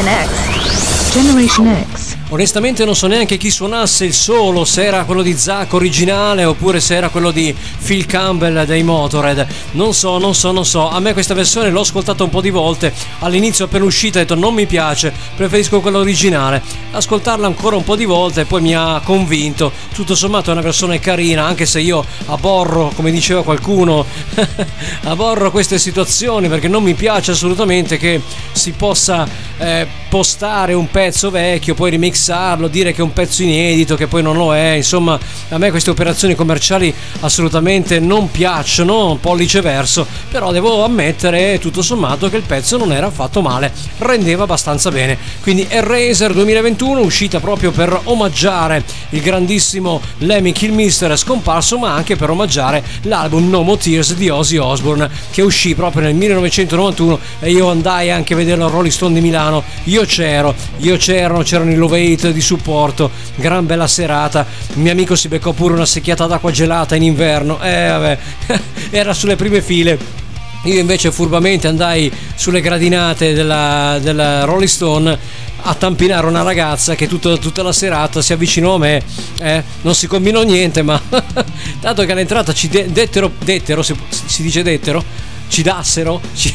[0.00, 0.24] Generation
[0.62, 1.12] X.
[1.12, 2.16] Generation X.
[2.32, 6.78] Onestamente non so neanche chi suonasse il solo, se era quello di Zack originale oppure
[6.78, 7.52] se era quello di
[7.84, 9.46] Phil Campbell dei Motorhead.
[9.72, 10.88] Non so, non so, non so.
[10.88, 12.94] A me questa versione l'ho ascoltata un po' di volte.
[13.18, 16.62] All'inizio appena uscita ho detto non mi piace, preferisco quella originale.
[16.92, 19.72] Ascoltarla ancora un po' di volte e poi mi ha convinto.
[19.92, 24.06] Tutto sommato è una versione carina, anche se io aborro, come diceva qualcuno,
[25.04, 28.22] aborro queste situazioni perché non mi piace assolutamente che
[28.52, 29.26] si possa
[29.60, 34.22] eh, postare un pezzo vecchio, poi remixarlo, dire che è un pezzo inedito, che poi
[34.22, 34.72] non lo è.
[34.72, 35.16] Insomma,
[35.50, 42.28] a me queste operazioni commerciali assolutamente non piacciono, pollice verso, però devo ammettere tutto sommato
[42.28, 45.16] che il pezzo non era affatto male, rendeva abbastanza bene.
[45.42, 52.30] Quindi Eraser 2021 uscita proprio per omaggiare il grandissimo Lemmy Kilmister scomparso, ma anche per
[52.30, 57.70] omaggiare l'album No More Tears di Ozzy Osbourne che uscì proprio nel 1991 e io
[57.70, 59.62] andai anche a vederlo al Rolling Stone di Milano.
[59.84, 64.46] Io c'ero, io c'ero, c'erano i Love Hate di supporto, gran bella serata.
[64.74, 67.60] Il mio amico si beccò pure una secchiata d'acqua gelata in inverno.
[67.62, 68.18] Eh vabbè,
[68.90, 70.18] era sulle prime file.
[70.64, 75.18] Io invece furbamente andai sulle gradinate della, della Rolling Stone
[75.62, 79.02] a tampinare una ragazza che tutta, tutta la serata si avvicinò a me.
[79.38, 81.00] Eh, non si combinò niente, ma
[81.80, 85.02] dato che all'entrata ci de- dettero, dettero si, si dice dettero,
[85.50, 86.54] ci dassero, ci-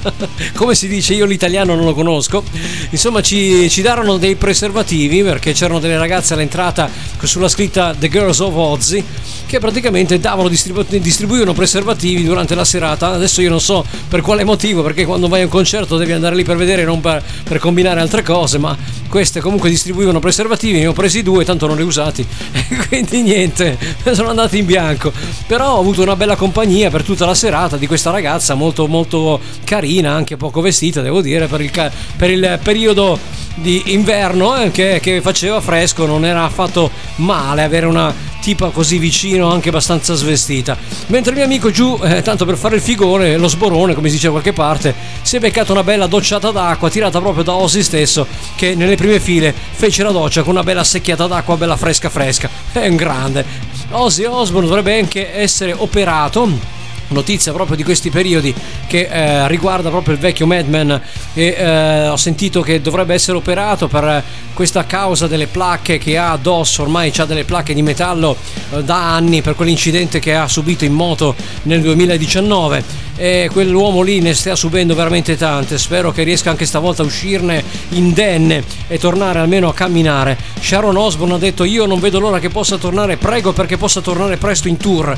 [0.56, 2.42] come si dice, io l'italiano non lo conosco,
[2.88, 6.88] insomma ci, ci darono dei preservativi perché c'erano delle ragazze all'entrata
[7.22, 9.04] sulla scritta The Girls of Ozzy
[9.46, 13.08] che praticamente davano distribu- distribuivano preservativi durante la serata.
[13.08, 16.34] Adesso io non so per quale motivo, perché quando vai a un concerto devi andare
[16.34, 18.76] lì per vedere, non per, per combinare altre cose, ma
[19.08, 22.24] queste comunque distribuivano preservativi, ne ho presi due, tanto non li ho usati,
[22.88, 23.76] quindi niente,
[24.12, 25.12] sono andati in bianco.
[25.46, 29.40] Però ho avuto una bella compagnia per tutta la serata di questa ragazza molto molto
[29.64, 33.18] carina, anche poco vestita, devo dire, per il, per il periodo
[33.54, 38.98] di inverno eh, che, che faceva fresco, non era affatto male avere una tipa così
[38.98, 40.76] vicino, anche abbastanza svestita.
[41.08, 44.14] Mentre il mio amico giù, eh, tanto per fare il figone, lo sborone, come si
[44.14, 47.82] dice da qualche parte, si è beccato una bella docciata d'acqua tirata proprio da Ozzy
[47.82, 48.26] stesso,
[48.56, 52.48] che nelle prime file fece la doccia con una bella secchiata d'acqua bella fresca fresca.
[52.72, 53.44] È un grande.
[53.90, 56.78] Ozzy Osbourne dovrebbe anche essere operato
[57.10, 58.54] notizia proprio di questi periodi
[58.86, 61.00] che eh, riguarda proprio il vecchio Madman
[61.34, 64.22] e eh, ho sentito che dovrebbe essere operato per
[64.54, 68.36] questa causa delle placche che ha addosso, ormai ha delle placche di metallo
[68.72, 74.20] eh, da anni per quell'incidente che ha subito in moto nel 2019 e quell'uomo lì
[74.20, 79.40] ne sta subendo veramente tante, spero che riesca anche stavolta a uscirne indenne e tornare
[79.40, 80.38] almeno a camminare.
[80.58, 84.38] Sharon Osbourne ha detto io non vedo l'ora che possa tornare, prego perché possa tornare
[84.38, 85.16] presto in tour,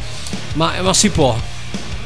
[0.55, 1.37] ma, ma si può.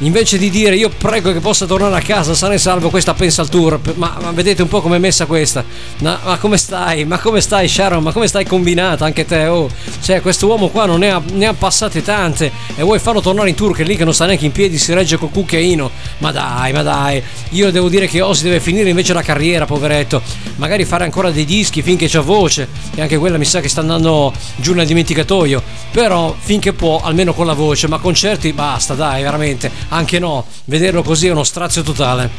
[0.00, 3.48] Invece di dire io prego che possa tornare a casa e salvo, questa pensa al
[3.48, 3.80] tour.
[3.94, 5.64] Ma, ma vedete un po' come è messa questa.
[6.00, 7.06] Ma, ma come stai?
[7.06, 8.02] Ma come stai Sharon?
[8.02, 9.46] Ma come stai combinata anche te?
[9.46, 9.70] Oh,
[10.02, 13.48] cioè questo uomo qua non ne ha, ne ha passate tante e vuoi farlo tornare
[13.48, 15.90] in tour che lì che non sta neanche in piedi si regge col cucchiaino.
[16.18, 17.22] Ma dai, ma dai.
[17.50, 20.20] Io devo dire che Ozzy deve finire invece la carriera, poveretto.
[20.56, 22.68] Magari fare ancora dei dischi finché c'ha voce.
[22.94, 25.62] E anche quella mi sa che sta andando giù nel dimenticatoio.
[25.90, 29.84] Però finché può, almeno con la voce, ma concerti basta, dai, veramente.
[29.88, 32.30] Anche no, vederlo così è uno strazio totale.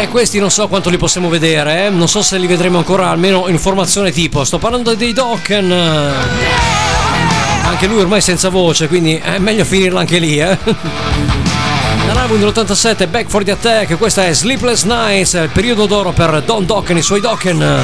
[0.00, 1.90] E questi non so quanto li possiamo vedere, eh?
[1.90, 4.44] non so se li vedremo ancora, almeno in formazione tipo.
[4.44, 5.70] Sto parlando dei Dokken.
[7.64, 10.58] Anche lui ormai senza voce, quindi è meglio finirla anche lì, eh?
[12.06, 16.66] Dall'album dell'87 Back for the Attack, questa è Sleepless Nights, il periodo d'oro per Don
[16.66, 17.80] Dokken e i suoi Dokken.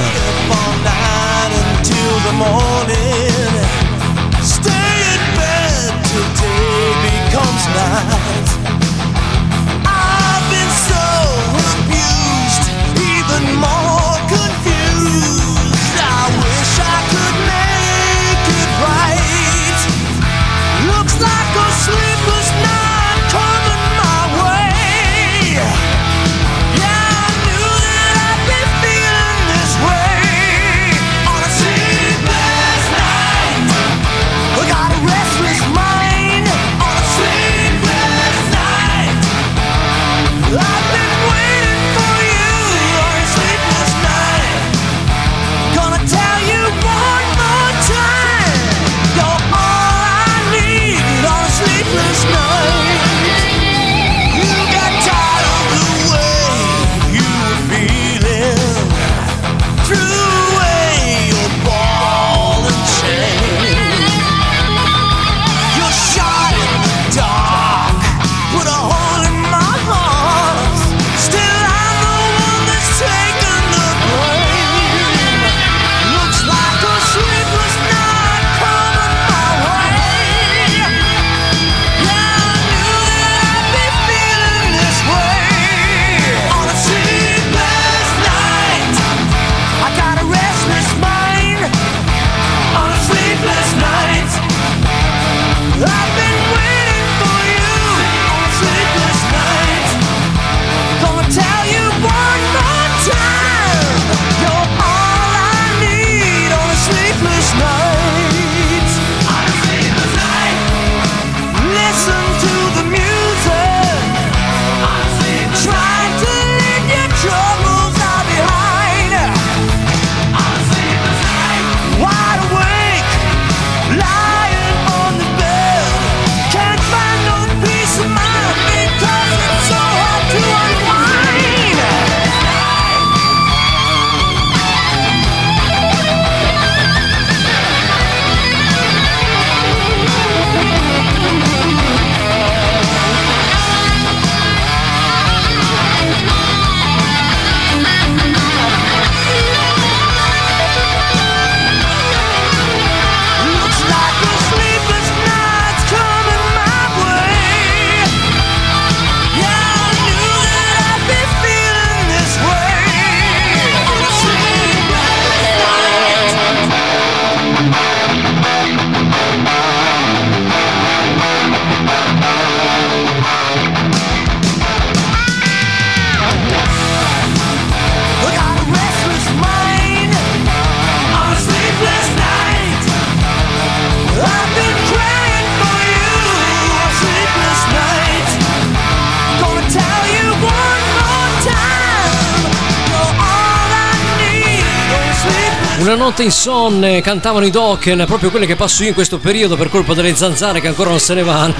[196.28, 199.94] Notte insonne cantavano i Dokken, proprio quelle che passo io in questo periodo per colpa
[199.94, 201.54] delle zanzare che ancora non se ne vanno.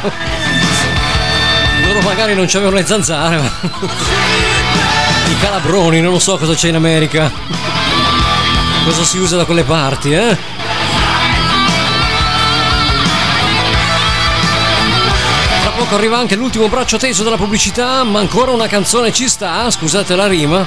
[1.87, 3.51] Loro magari non c'avevano le zanzare, ma.
[5.31, 7.33] I calabroni, non lo so cosa c'è in America.
[8.85, 10.37] Cosa si usa da quelle parti, eh?
[15.79, 20.15] Poco arriva anche l'ultimo braccio teso della pubblicità, ma ancora una canzone ci sta, scusate
[20.15, 20.67] la rima.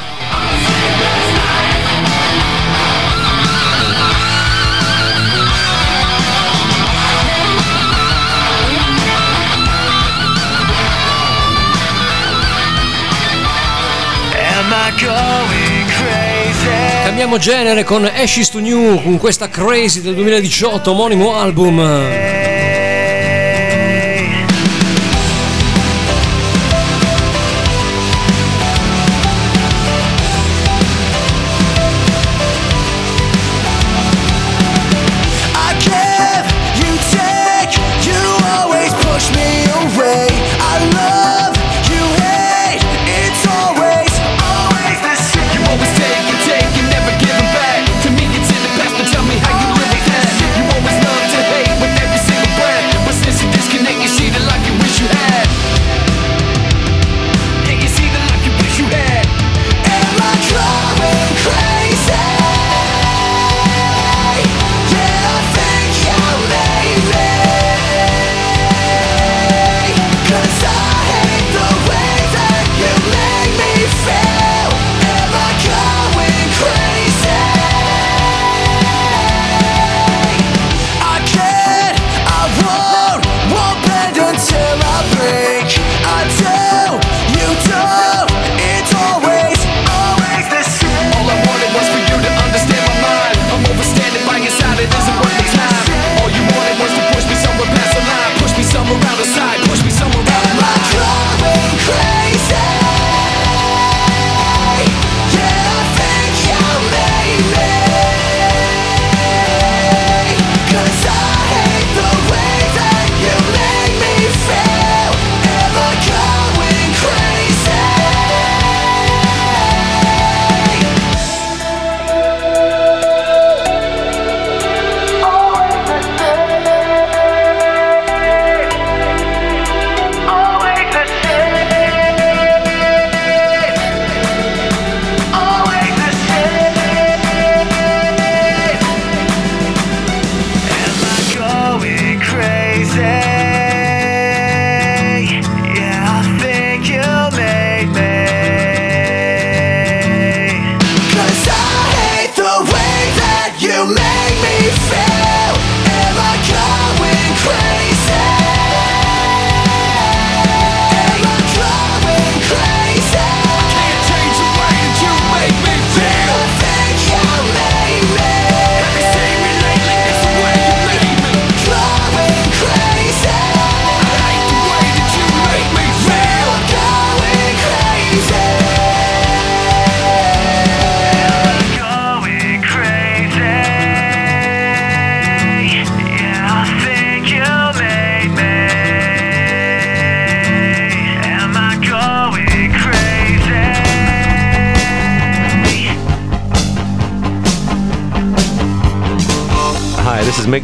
[17.03, 22.30] Cambiamo genere con Ashes to New, con questa Crazy del 2018, omonimo album.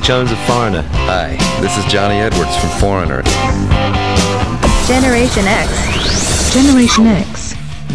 [0.07, 0.83] Jones of Foreigner.
[1.11, 3.23] Hi, this is Johnny Edwards from Foreigner.
[4.87, 6.53] Generation X.
[6.53, 7.26] Generation X.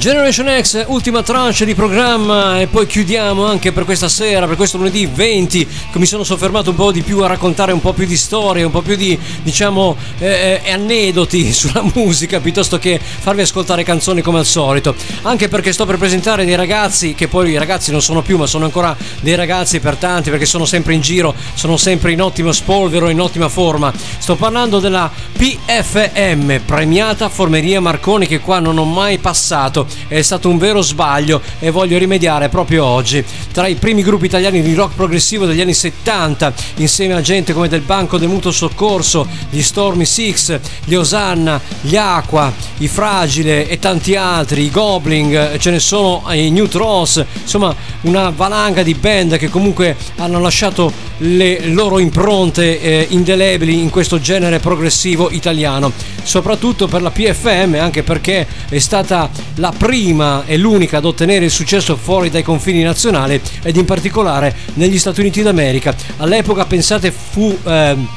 [0.02, 4.76] Generation X, ultima tranche di programma e poi chiudiamo anche per questa sera, per questo
[4.76, 8.04] lunedì 20, che mi sono soffermato un po' di più a raccontare un po' più
[8.04, 13.42] di storie, un po' più di, diciamo, eh, eh, aneddoti sulla musica, piuttosto che farvi
[13.42, 14.92] ascoltare canzoni come al solito.
[15.22, 18.46] Anche perché sto per presentare dei ragazzi, che poi i ragazzi non sono più, ma
[18.46, 22.50] sono ancora dei ragazzi per tanti, perché sono sempre in giro, sono sempre in ottimo
[22.50, 23.92] spolvero, in ottima forma.
[24.18, 25.08] Sto parlando della
[25.38, 31.40] PFM, premiata Formeria Marconi, che qua non ho mai passato è stato un vero sbaglio
[31.58, 33.24] e voglio rimediare proprio oggi.
[33.52, 37.68] Tra i primi gruppi italiani di rock progressivo degli anni 70, insieme a gente come
[37.68, 43.78] Del Banco del Mutuo Soccorso, gli Stormy Six, gli Osanna, gli Aqua, i Fragile e
[43.78, 49.36] tanti altri, i Goblin, ce ne sono i New Trolls, insomma una valanga di band
[49.36, 55.92] che comunque hanno lasciato le loro impronte eh, indelebili in questo genere progressivo italiano,
[56.22, 61.50] soprattutto per la PFM, anche perché è stata la prima e l'unica ad ottenere il
[61.50, 65.94] successo fuori dai confini nazionali ed in particolare negli Stati Uniti d'America.
[66.18, 67.56] All'epoca, pensate, fu...
[67.64, 68.08] ehm,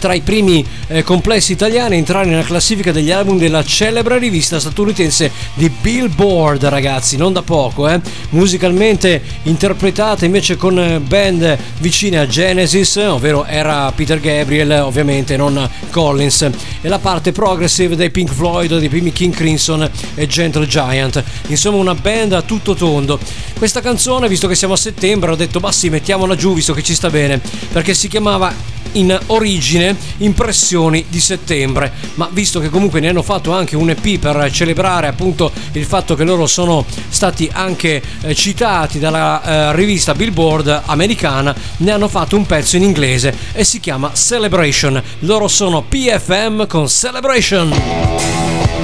[0.00, 4.58] tra i primi eh, complessi italiani a entrare nella classifica degli album della celebre rivista
[4.58, 8.00] statunitense di Billboard, ragazzi, non da poco, eh.
[8.30, 15.68] Musicalmente interpretata invece con eh, band vicine a Genesis, ovvero era Peter Gabriel, ovviamente non
[15.90, 16.50] Collins,
[16.80, 21.22] e la parte progressive dei Pink Floyd, dei primi King Crimson e Gentle Giant.
[21.48, 23.18] Insomma, una band a tutto tondo.
[23.58, 26.82] Questa canzone, visto che siamo a settembre, ho detto, ma sì, mettiamola giù visto che
[26.82, 27.38] ci sta bene,
[27.70, 33.52] perché si chiamava in origine Impressioni di settembre, ma visto che comunque ne hanno fatto
[33.52, 38.98] anche un EP per celebrare appunto il fatto che loro sono stati anche eh, citati
[38.98, 44.12] dalla eh, rivista Billboard americana, ne hanno fatto un pezzo in inglese e si chiama
[44.14, 45.02] Celebration.
[45.20, 48.79] Loro sono PFM con Celebration.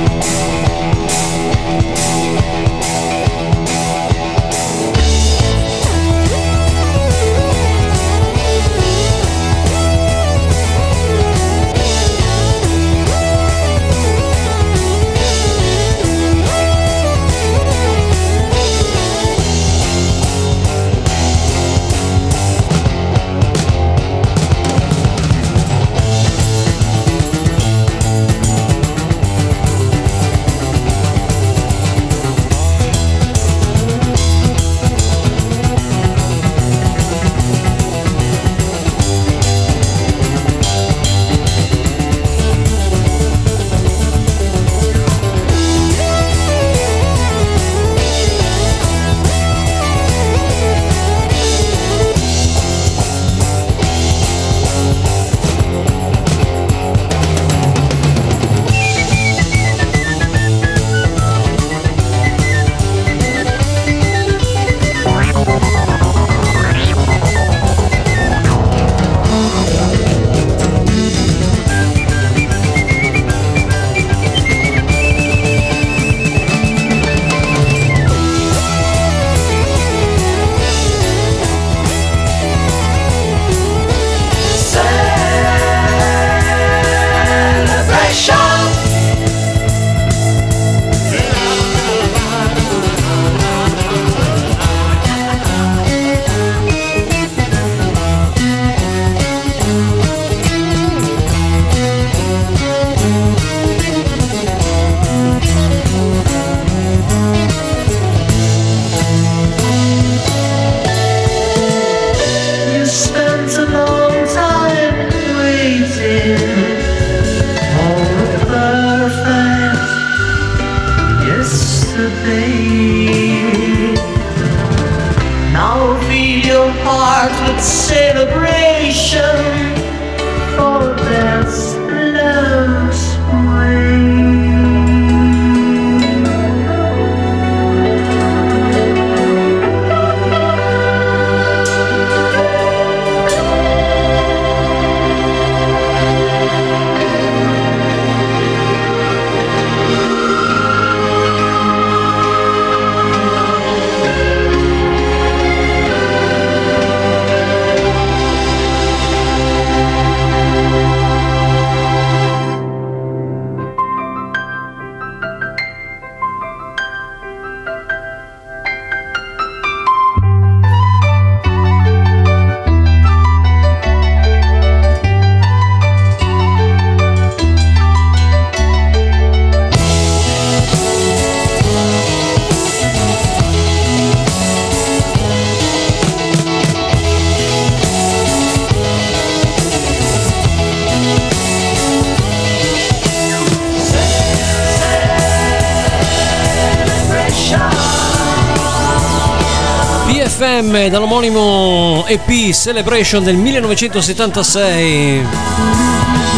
[200.76, 205.24] PFM dall'omonimo EP Celebration del 1976.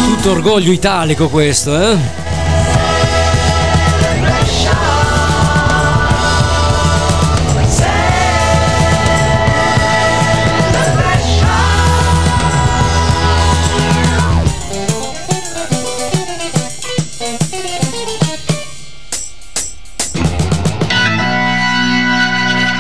[0.07, 2.28] Tutto orgoglio italico questo, eh?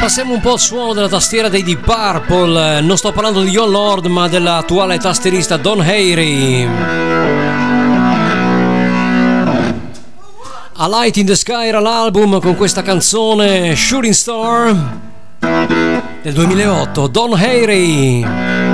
[0.00, 2.80] Passiamo un po' al suono della tastiera dei Deep Purple.
[2.80, 6.66] Non sto parlando di John Lord, ma dell'attuale tastierista Don Harey.
[10.76, 14.74] A Light in the Sky era l'album con questa canzone Shooting Star
[15.40, 18.67] del 2008, Don Harry.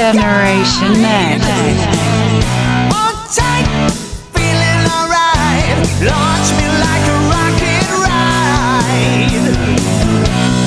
[0.00, 1.44] Generation Next.
[2.88, 3.68] Hold tight,
[4.32, 5.76] feeling alright.
[6.00, 9.44] Launch me like a rocket ride.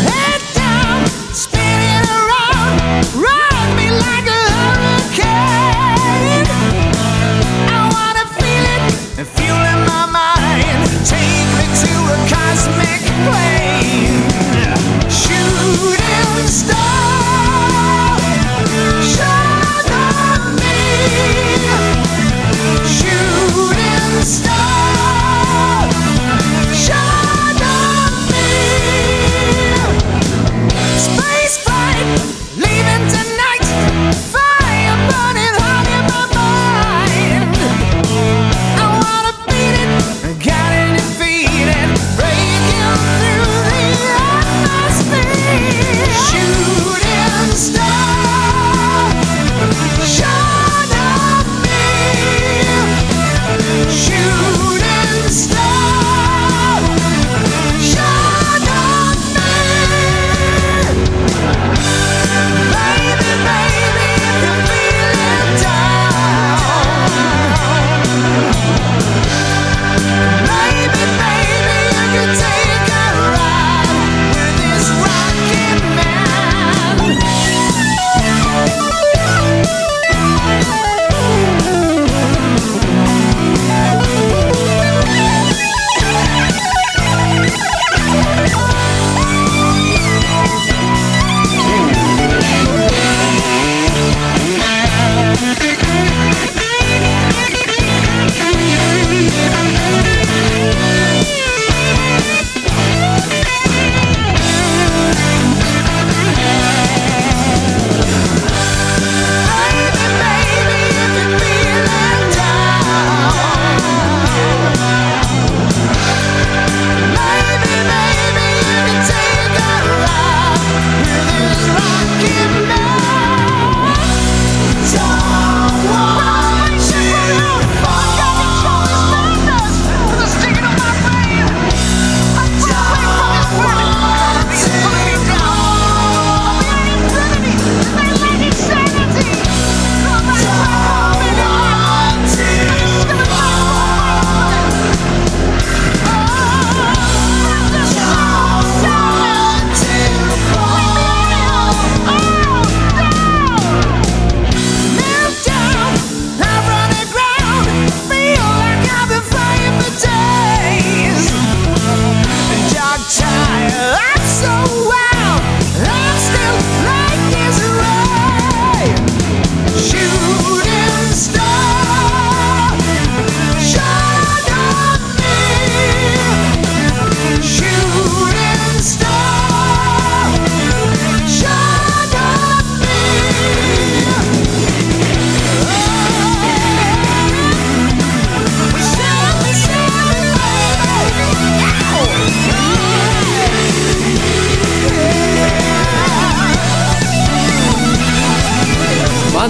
[0.06, 2.78] Head down, spinning around.
[3.18, 5.26] Run me like a hurricane.
[7.74, 8.86] I wanna feel it,
[9.34, 10.86] fueling my mind.
[11.10, 13.73] Take me to a cosmic plane.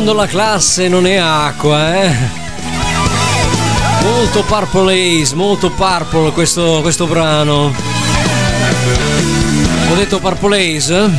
[0.03, 2.13] Quando la classe non è acqua, eh.
[4.01, 7.73] Molto Purple Haze, molto Purple questo, questo brano.
[9.89, 11.09] Ho detto Purple Haze?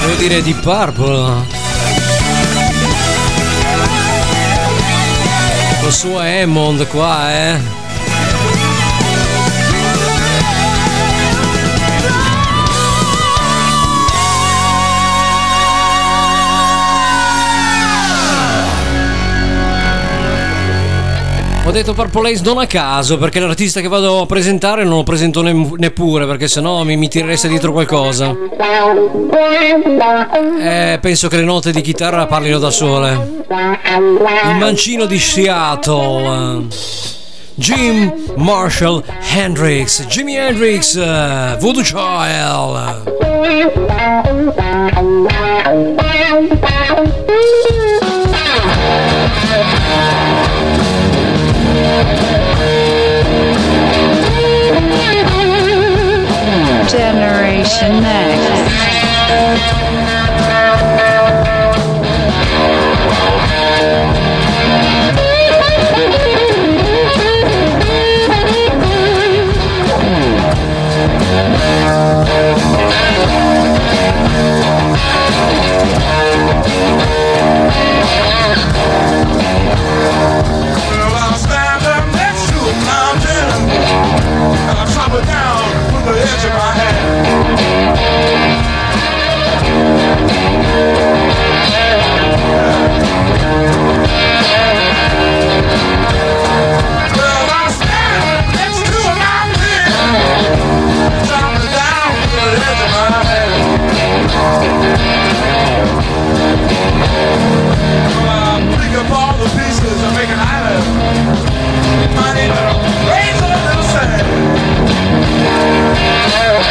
[0.00, 1.44] Devo dire di Purple.
[5.82, 7.85] Lo suo Hammond qua, eh.
[21.66, 25.02] Ho detto Purple Haze non a caso, perché l'artista che vado a presentare non lo
[25.02, 28.32] presento ne- neppure, perché sennò mi, mi tirereste dietro qualcosa.
[30.60, 33.42] Eh, penso che le note di chitarra parlino da sole.
[34.48, 36.66] Il mancino di Seattle.
[37.56, 39.02] Jim Marshall
[39.34, 40.06] Hendrix.
[40.06, 43.14] Jimi Hendrix, eh, Voodoo Child.
[56.88, 60.05] Generation Next.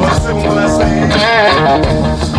[0.00, 2.29] What's the?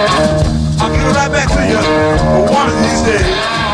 [0.00, 3.67] I'll get right back to you one of these days.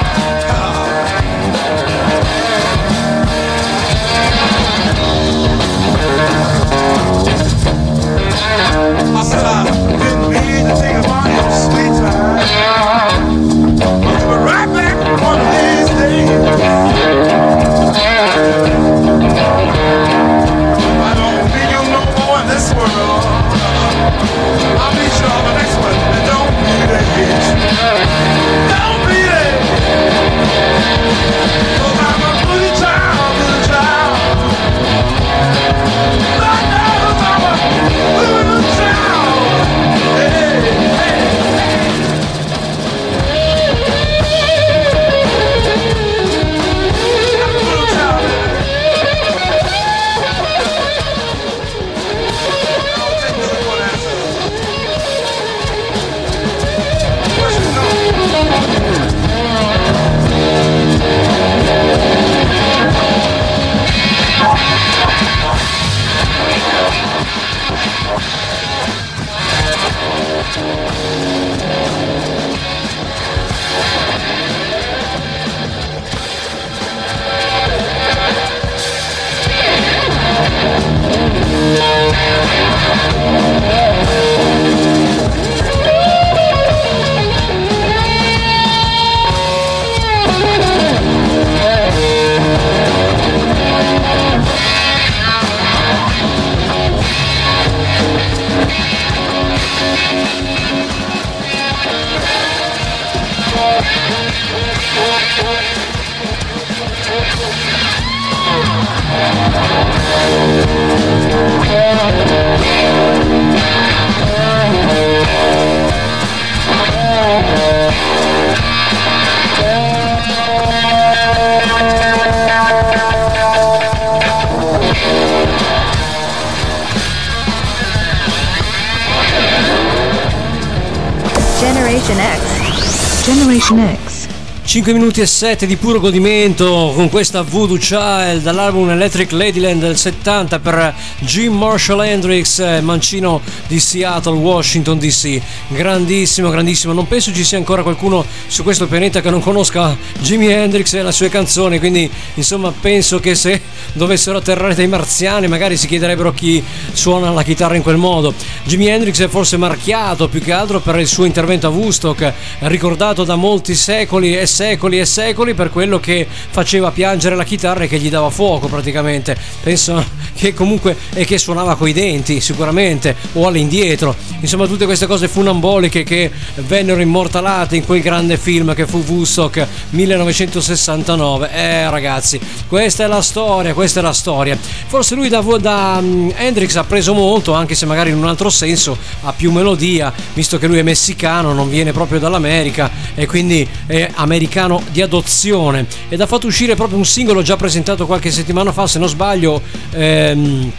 [135.15, 140.59] minuti e 7 di puro godimento con questa Voodoo Child dall'album Electric Ladyland del 70
[140.59, 145.41] per Jim Marshall Hendrix, eh, mancino di Seattle, Washington DC.
[145.69, 146.93] Grandissimo, grandissimo.
[146.93, 151.03] Non penso ci sia ancora qualcuno su questo pianeta che non conosca Jimi Hendrix e
[151.05, 153.61] le sue canzoni, quindi insomma penso che se
[153.93, 156.62] dovessero atterrare dei marziani magari si chiederebbero chi
[156.93, 158.35] suona la chitarra in quel modo.
[158.66, 163.23] Jimi Hendrix è forse marchiato più che altro per il suo intervento a Woodstock, ricordato
[163.23, 167.89] da molti secoli e secoli e secoli per quello che faceva piangere la chitarra e
[167.89, 169.36] che gli dava fuoco praticamente.
[169.62, 170.03] Penso
[170.35, 174.16] che comunque e che suonava coi denti sicuramente o all'indietro.
[174.45, 179.66] Insomma, tutte queste cose funamboliche che vennero immortalate in quel grande film che fu Woodstock
[179.89, 181.51] 1969.
[181.51, 182.39] Eh ragazzi,
[182.69, 184.55] questa è la storia, questa è la storia.
[184.87, 188.51] Forse lui da, da mm, Hendrix ha preso molto, anche se magari in un altro
[188.51, 193.66] senso ha più melodia, visto che lui è messicano, non viene proprio dall'America e quindi
[193.87, 195.87] è americano di adozione.
[196.11, 199.62] Ed ha fatto uscire proprio un singolo già presentato qualche settimana fa, se non sbaglio.
[199.93, 200.71] Ehm,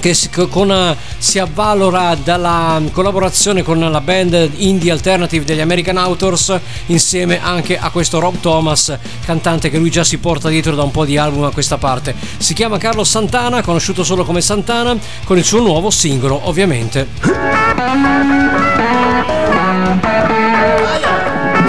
[0.00, 5.96] che si, con, eh, si avvalora dalla collaborazione con la band indie alternative degli American
[5.96, 10.82] Authors insieme anche a questo Rob Thomas cantante che lui già si porta dietro da
[10.82, 12.14] un po' di album a questa parte.
[12.38, 17.06] Si chiama Carlo Santana conosciuto solo come Santana con il suo nuovo singolo ovviamente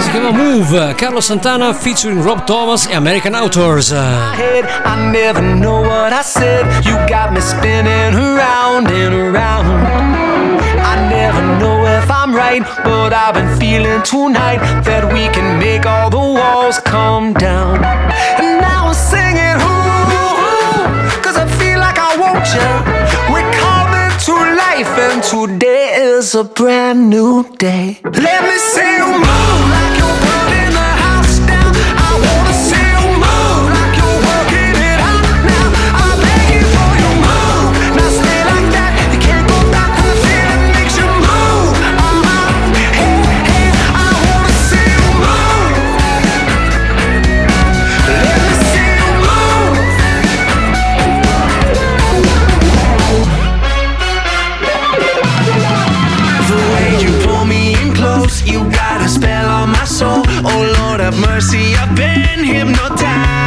[0.08, 4.64] si chiama Move Carlo Santana featuring Rob Thomas e American head.
[4.84, 6.64] I never know what I said.
[6.84, 9.66] You got me spinning around and around.
[10.80, 15.84] I never know if I'm right, but I've been feeling tonight that we can make
[15.84, 17.84] all the walls come down.
[18.38, 22.68] And now I'm singing, ooh, cause I feel like I want you.
[23.32, 28.00] We're coming to life, and today is a brand new day.
[28.04, 29.87] Let me see you move
[61.38, 63.37] mercy, I've been hypnotized.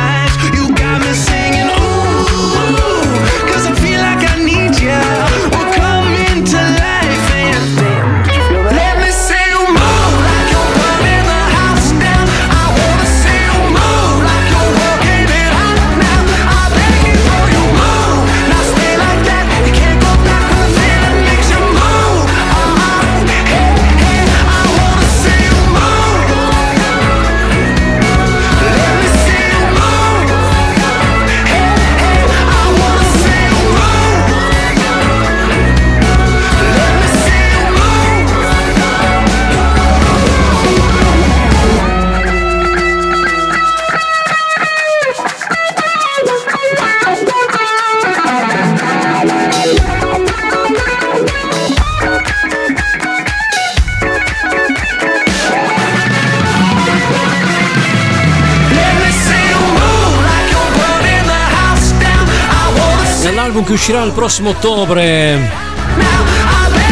[63.51, 65.51] Nell'album che uscirà il prossimo ottobre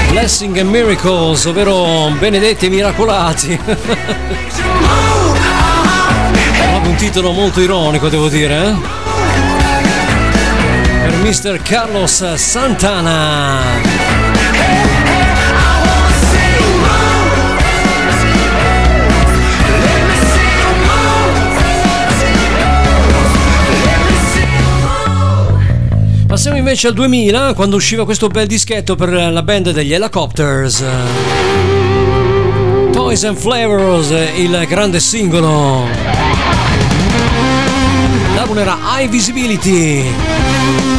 [0.10, 3.58] Blessing and Miracles ovvero Benedetti e Miracolati
[6.84, 8.76] un titolo molto ironico devo dire eh?
[11.02, 11.62] per Mr.
[11.62, 14.09] Carlos Santana
[26.60, 30.84] invece al 2000 quando usciva questo bel dischetto per la band degli Helicopters.
[32.92, 35.86] Toys and Flavors, il grande singolo.
[38.36, 40.99] L'album era High Visibility.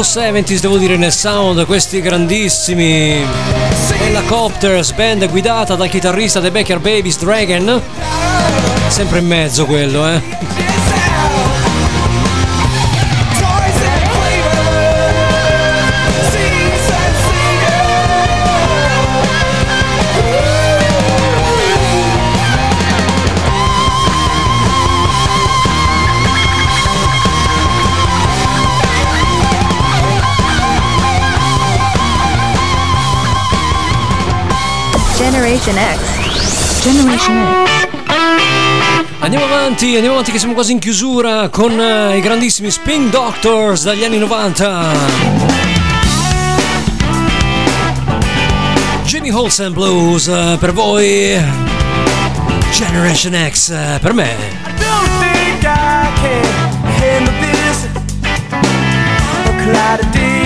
[0.00, 3.22] Molto 70s devo dire nel sound questi grandissimi
[4.00, 7.82] Helicopters band guidata dal chitarrista The Baker Babies Dragon.
[8.88, 10.39] Sempre in mezzo quello eh
[35.62, 36.80] Generation X.
[36.80, 37.88] Generation X.
[39.18, 43.84] Andiamo avanti, andiamo avanti che siamo quasi in chiusura con eh, i grandissimi Spin Doctors
[43.84, 44.92] dagli anni 90.
[49.04, 51.38] Jimmy Holson Blues eh, per voi.
[52.72, 54.34] Generation X eh, per me.
[54.78, 56.44] don't think I can
[56.96, 57.84] handle this.
[59.44, 60.40] A clouded day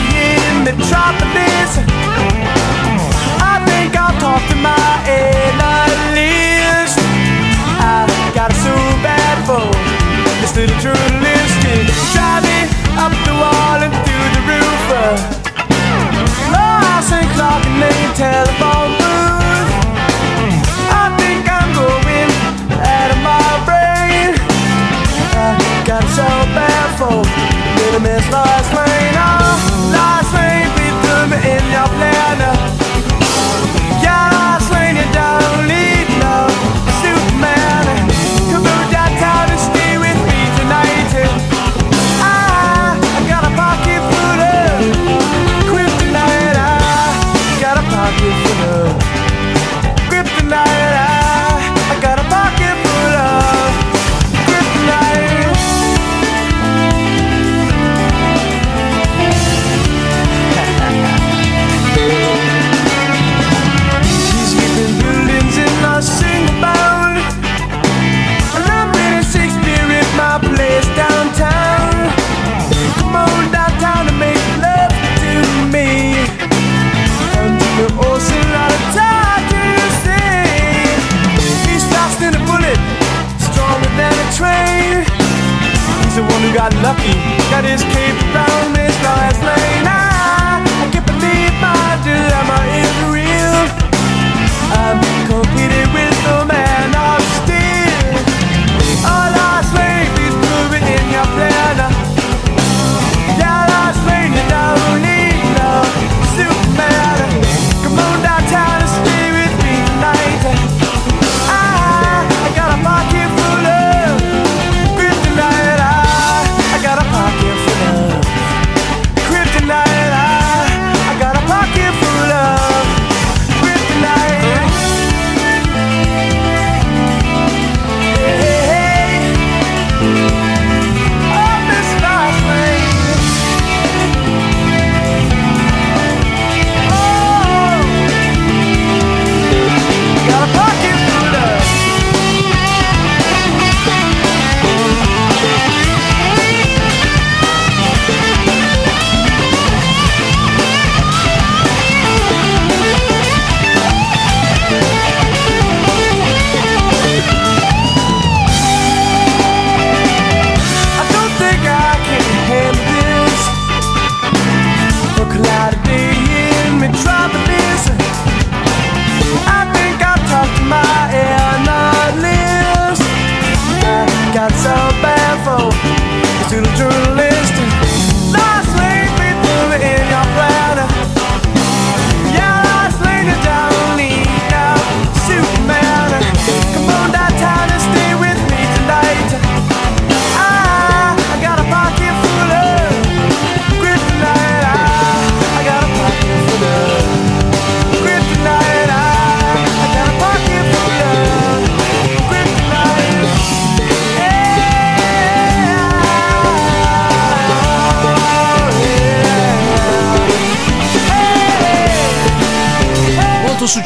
[0.51, 1.79] in Metropolis.
[3.39, 4.44] I think I'll talk
[5.15, 6.99] analyst.
[7.81, 8.75] I got so
[9.07, 9.65] bad for
[10.41, 10.79] this little
[12.99, 14.65] up the wall and through the roof.
[18.15, 18.95] Telephone.
[20.95, 22.31] I think I'm going
[22.79, 24.39] out of my brain.
[25.35, 26.23] I got so
[26.55, 27.27] bad for
[27.83, 28.94] little
[86.55, 87.13] got lucky,
[87.51, 90.14] got his cape around his last lane.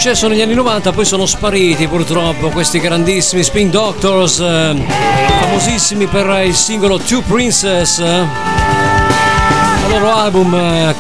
[0.09, 4.75] Successo negli anni 90, poi sono spariti purtroppo questi grandissimi Spin Doctors, eh,
[5.39, 8.25] famosissimi per il singolo Two Princess, eh,
[9.85, 10.95] il loro album eh,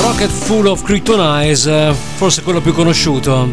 [0.00, 3.50] Rocket Full of Kryptonite, eh, forse quello più conosciuto.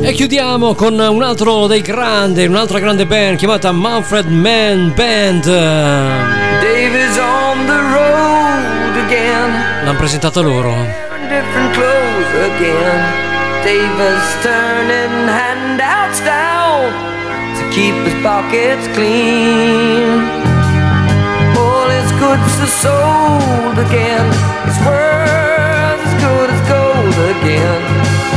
[0.00, 6.45] E chiudiamo con un altro dei grandi, un'altra grande band chiamata Manfred Mann Band.
[9.96, 10.74] L'hanno presentato loro.
[13.64, 20.20] David's turning handouts to keep his pockets clean.
[21.56, 24.26] All his goods are sold again.
[24.66, 27.82] His worth as good as gold again.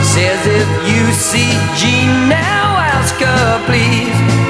[0.01, 4.48] Says if you see Jean now, ask her please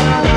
[0.00, 0.29] again.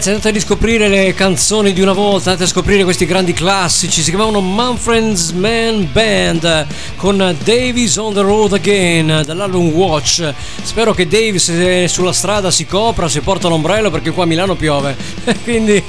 [0.00, 4.00] Ragazzi andate a riscoprire le canzoni di una volta, andate a scoprire questi grandi classici,
[4.00, 6.66] si chiamavano Manfred's Man Band
[6.96, 10.32] con Davis on the Road Again dall'album Watch.
[10.62, 14.96] Spero che Davis sulla strada si copra, si porta l'ombrello perché qua a Milano piove.
[15.44, 15.84] Quindi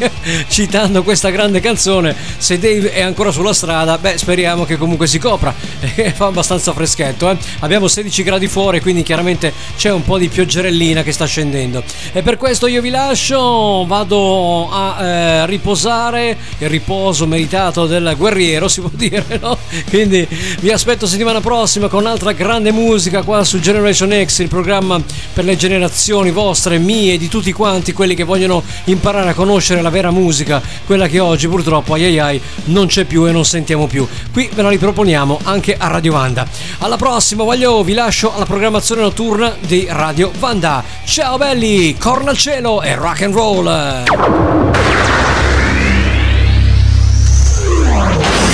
[0.50, 5.20] citando questa grande canzone, se Dave è ancora sulla strada, beh speriamo che comunque si
[5.20, 5.56] copra.
[6.14, 7.38] Fa abbastanza freschetto, eh?
[7.60, 11.84] abbiamo 16 gradi fuori, quindi chiaramente c'è un po' di pioggerellina che sta scendendo.
[12.14, 18.68] E per questo io vi lascio vado a eh, riposare il riposo meritato del guerriero
[18.68, 19.58] si può dire no?
[19.90, 20.28] quindi
[20.60, 25.02] vi aspetto settimana prossima con altra grande musica qua su Generation X il programma
[25.34, 29.90] per le generazioni vostre mie di tutti quanti quelli che vogliono imparare a conoscere la
[29.90, 30.62] vera musica
[30.92, 34.50] quella che oggi purtroppo ai ai ai non c'è più e non sentiamo più qui
[34.54, 36.46] ve la riproponiamo anche a Radio Vanda
[36.80, 42.38] alla prossima voglio vi lascio alla programmazione notturna di Radio Vanda ciao belli corna al
[42.38, 44.04] cielo e rock and roll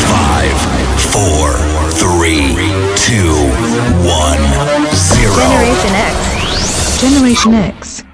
[0.05, 0.55] Five,
[1.09, 1.57] four,
[1.93, 2.53] three,
[2.95, 3.33] two,
[4.05, 5.33] one, zero.
[5.33, 6.99] Generation X.
[6.99, 8.06] Generation X.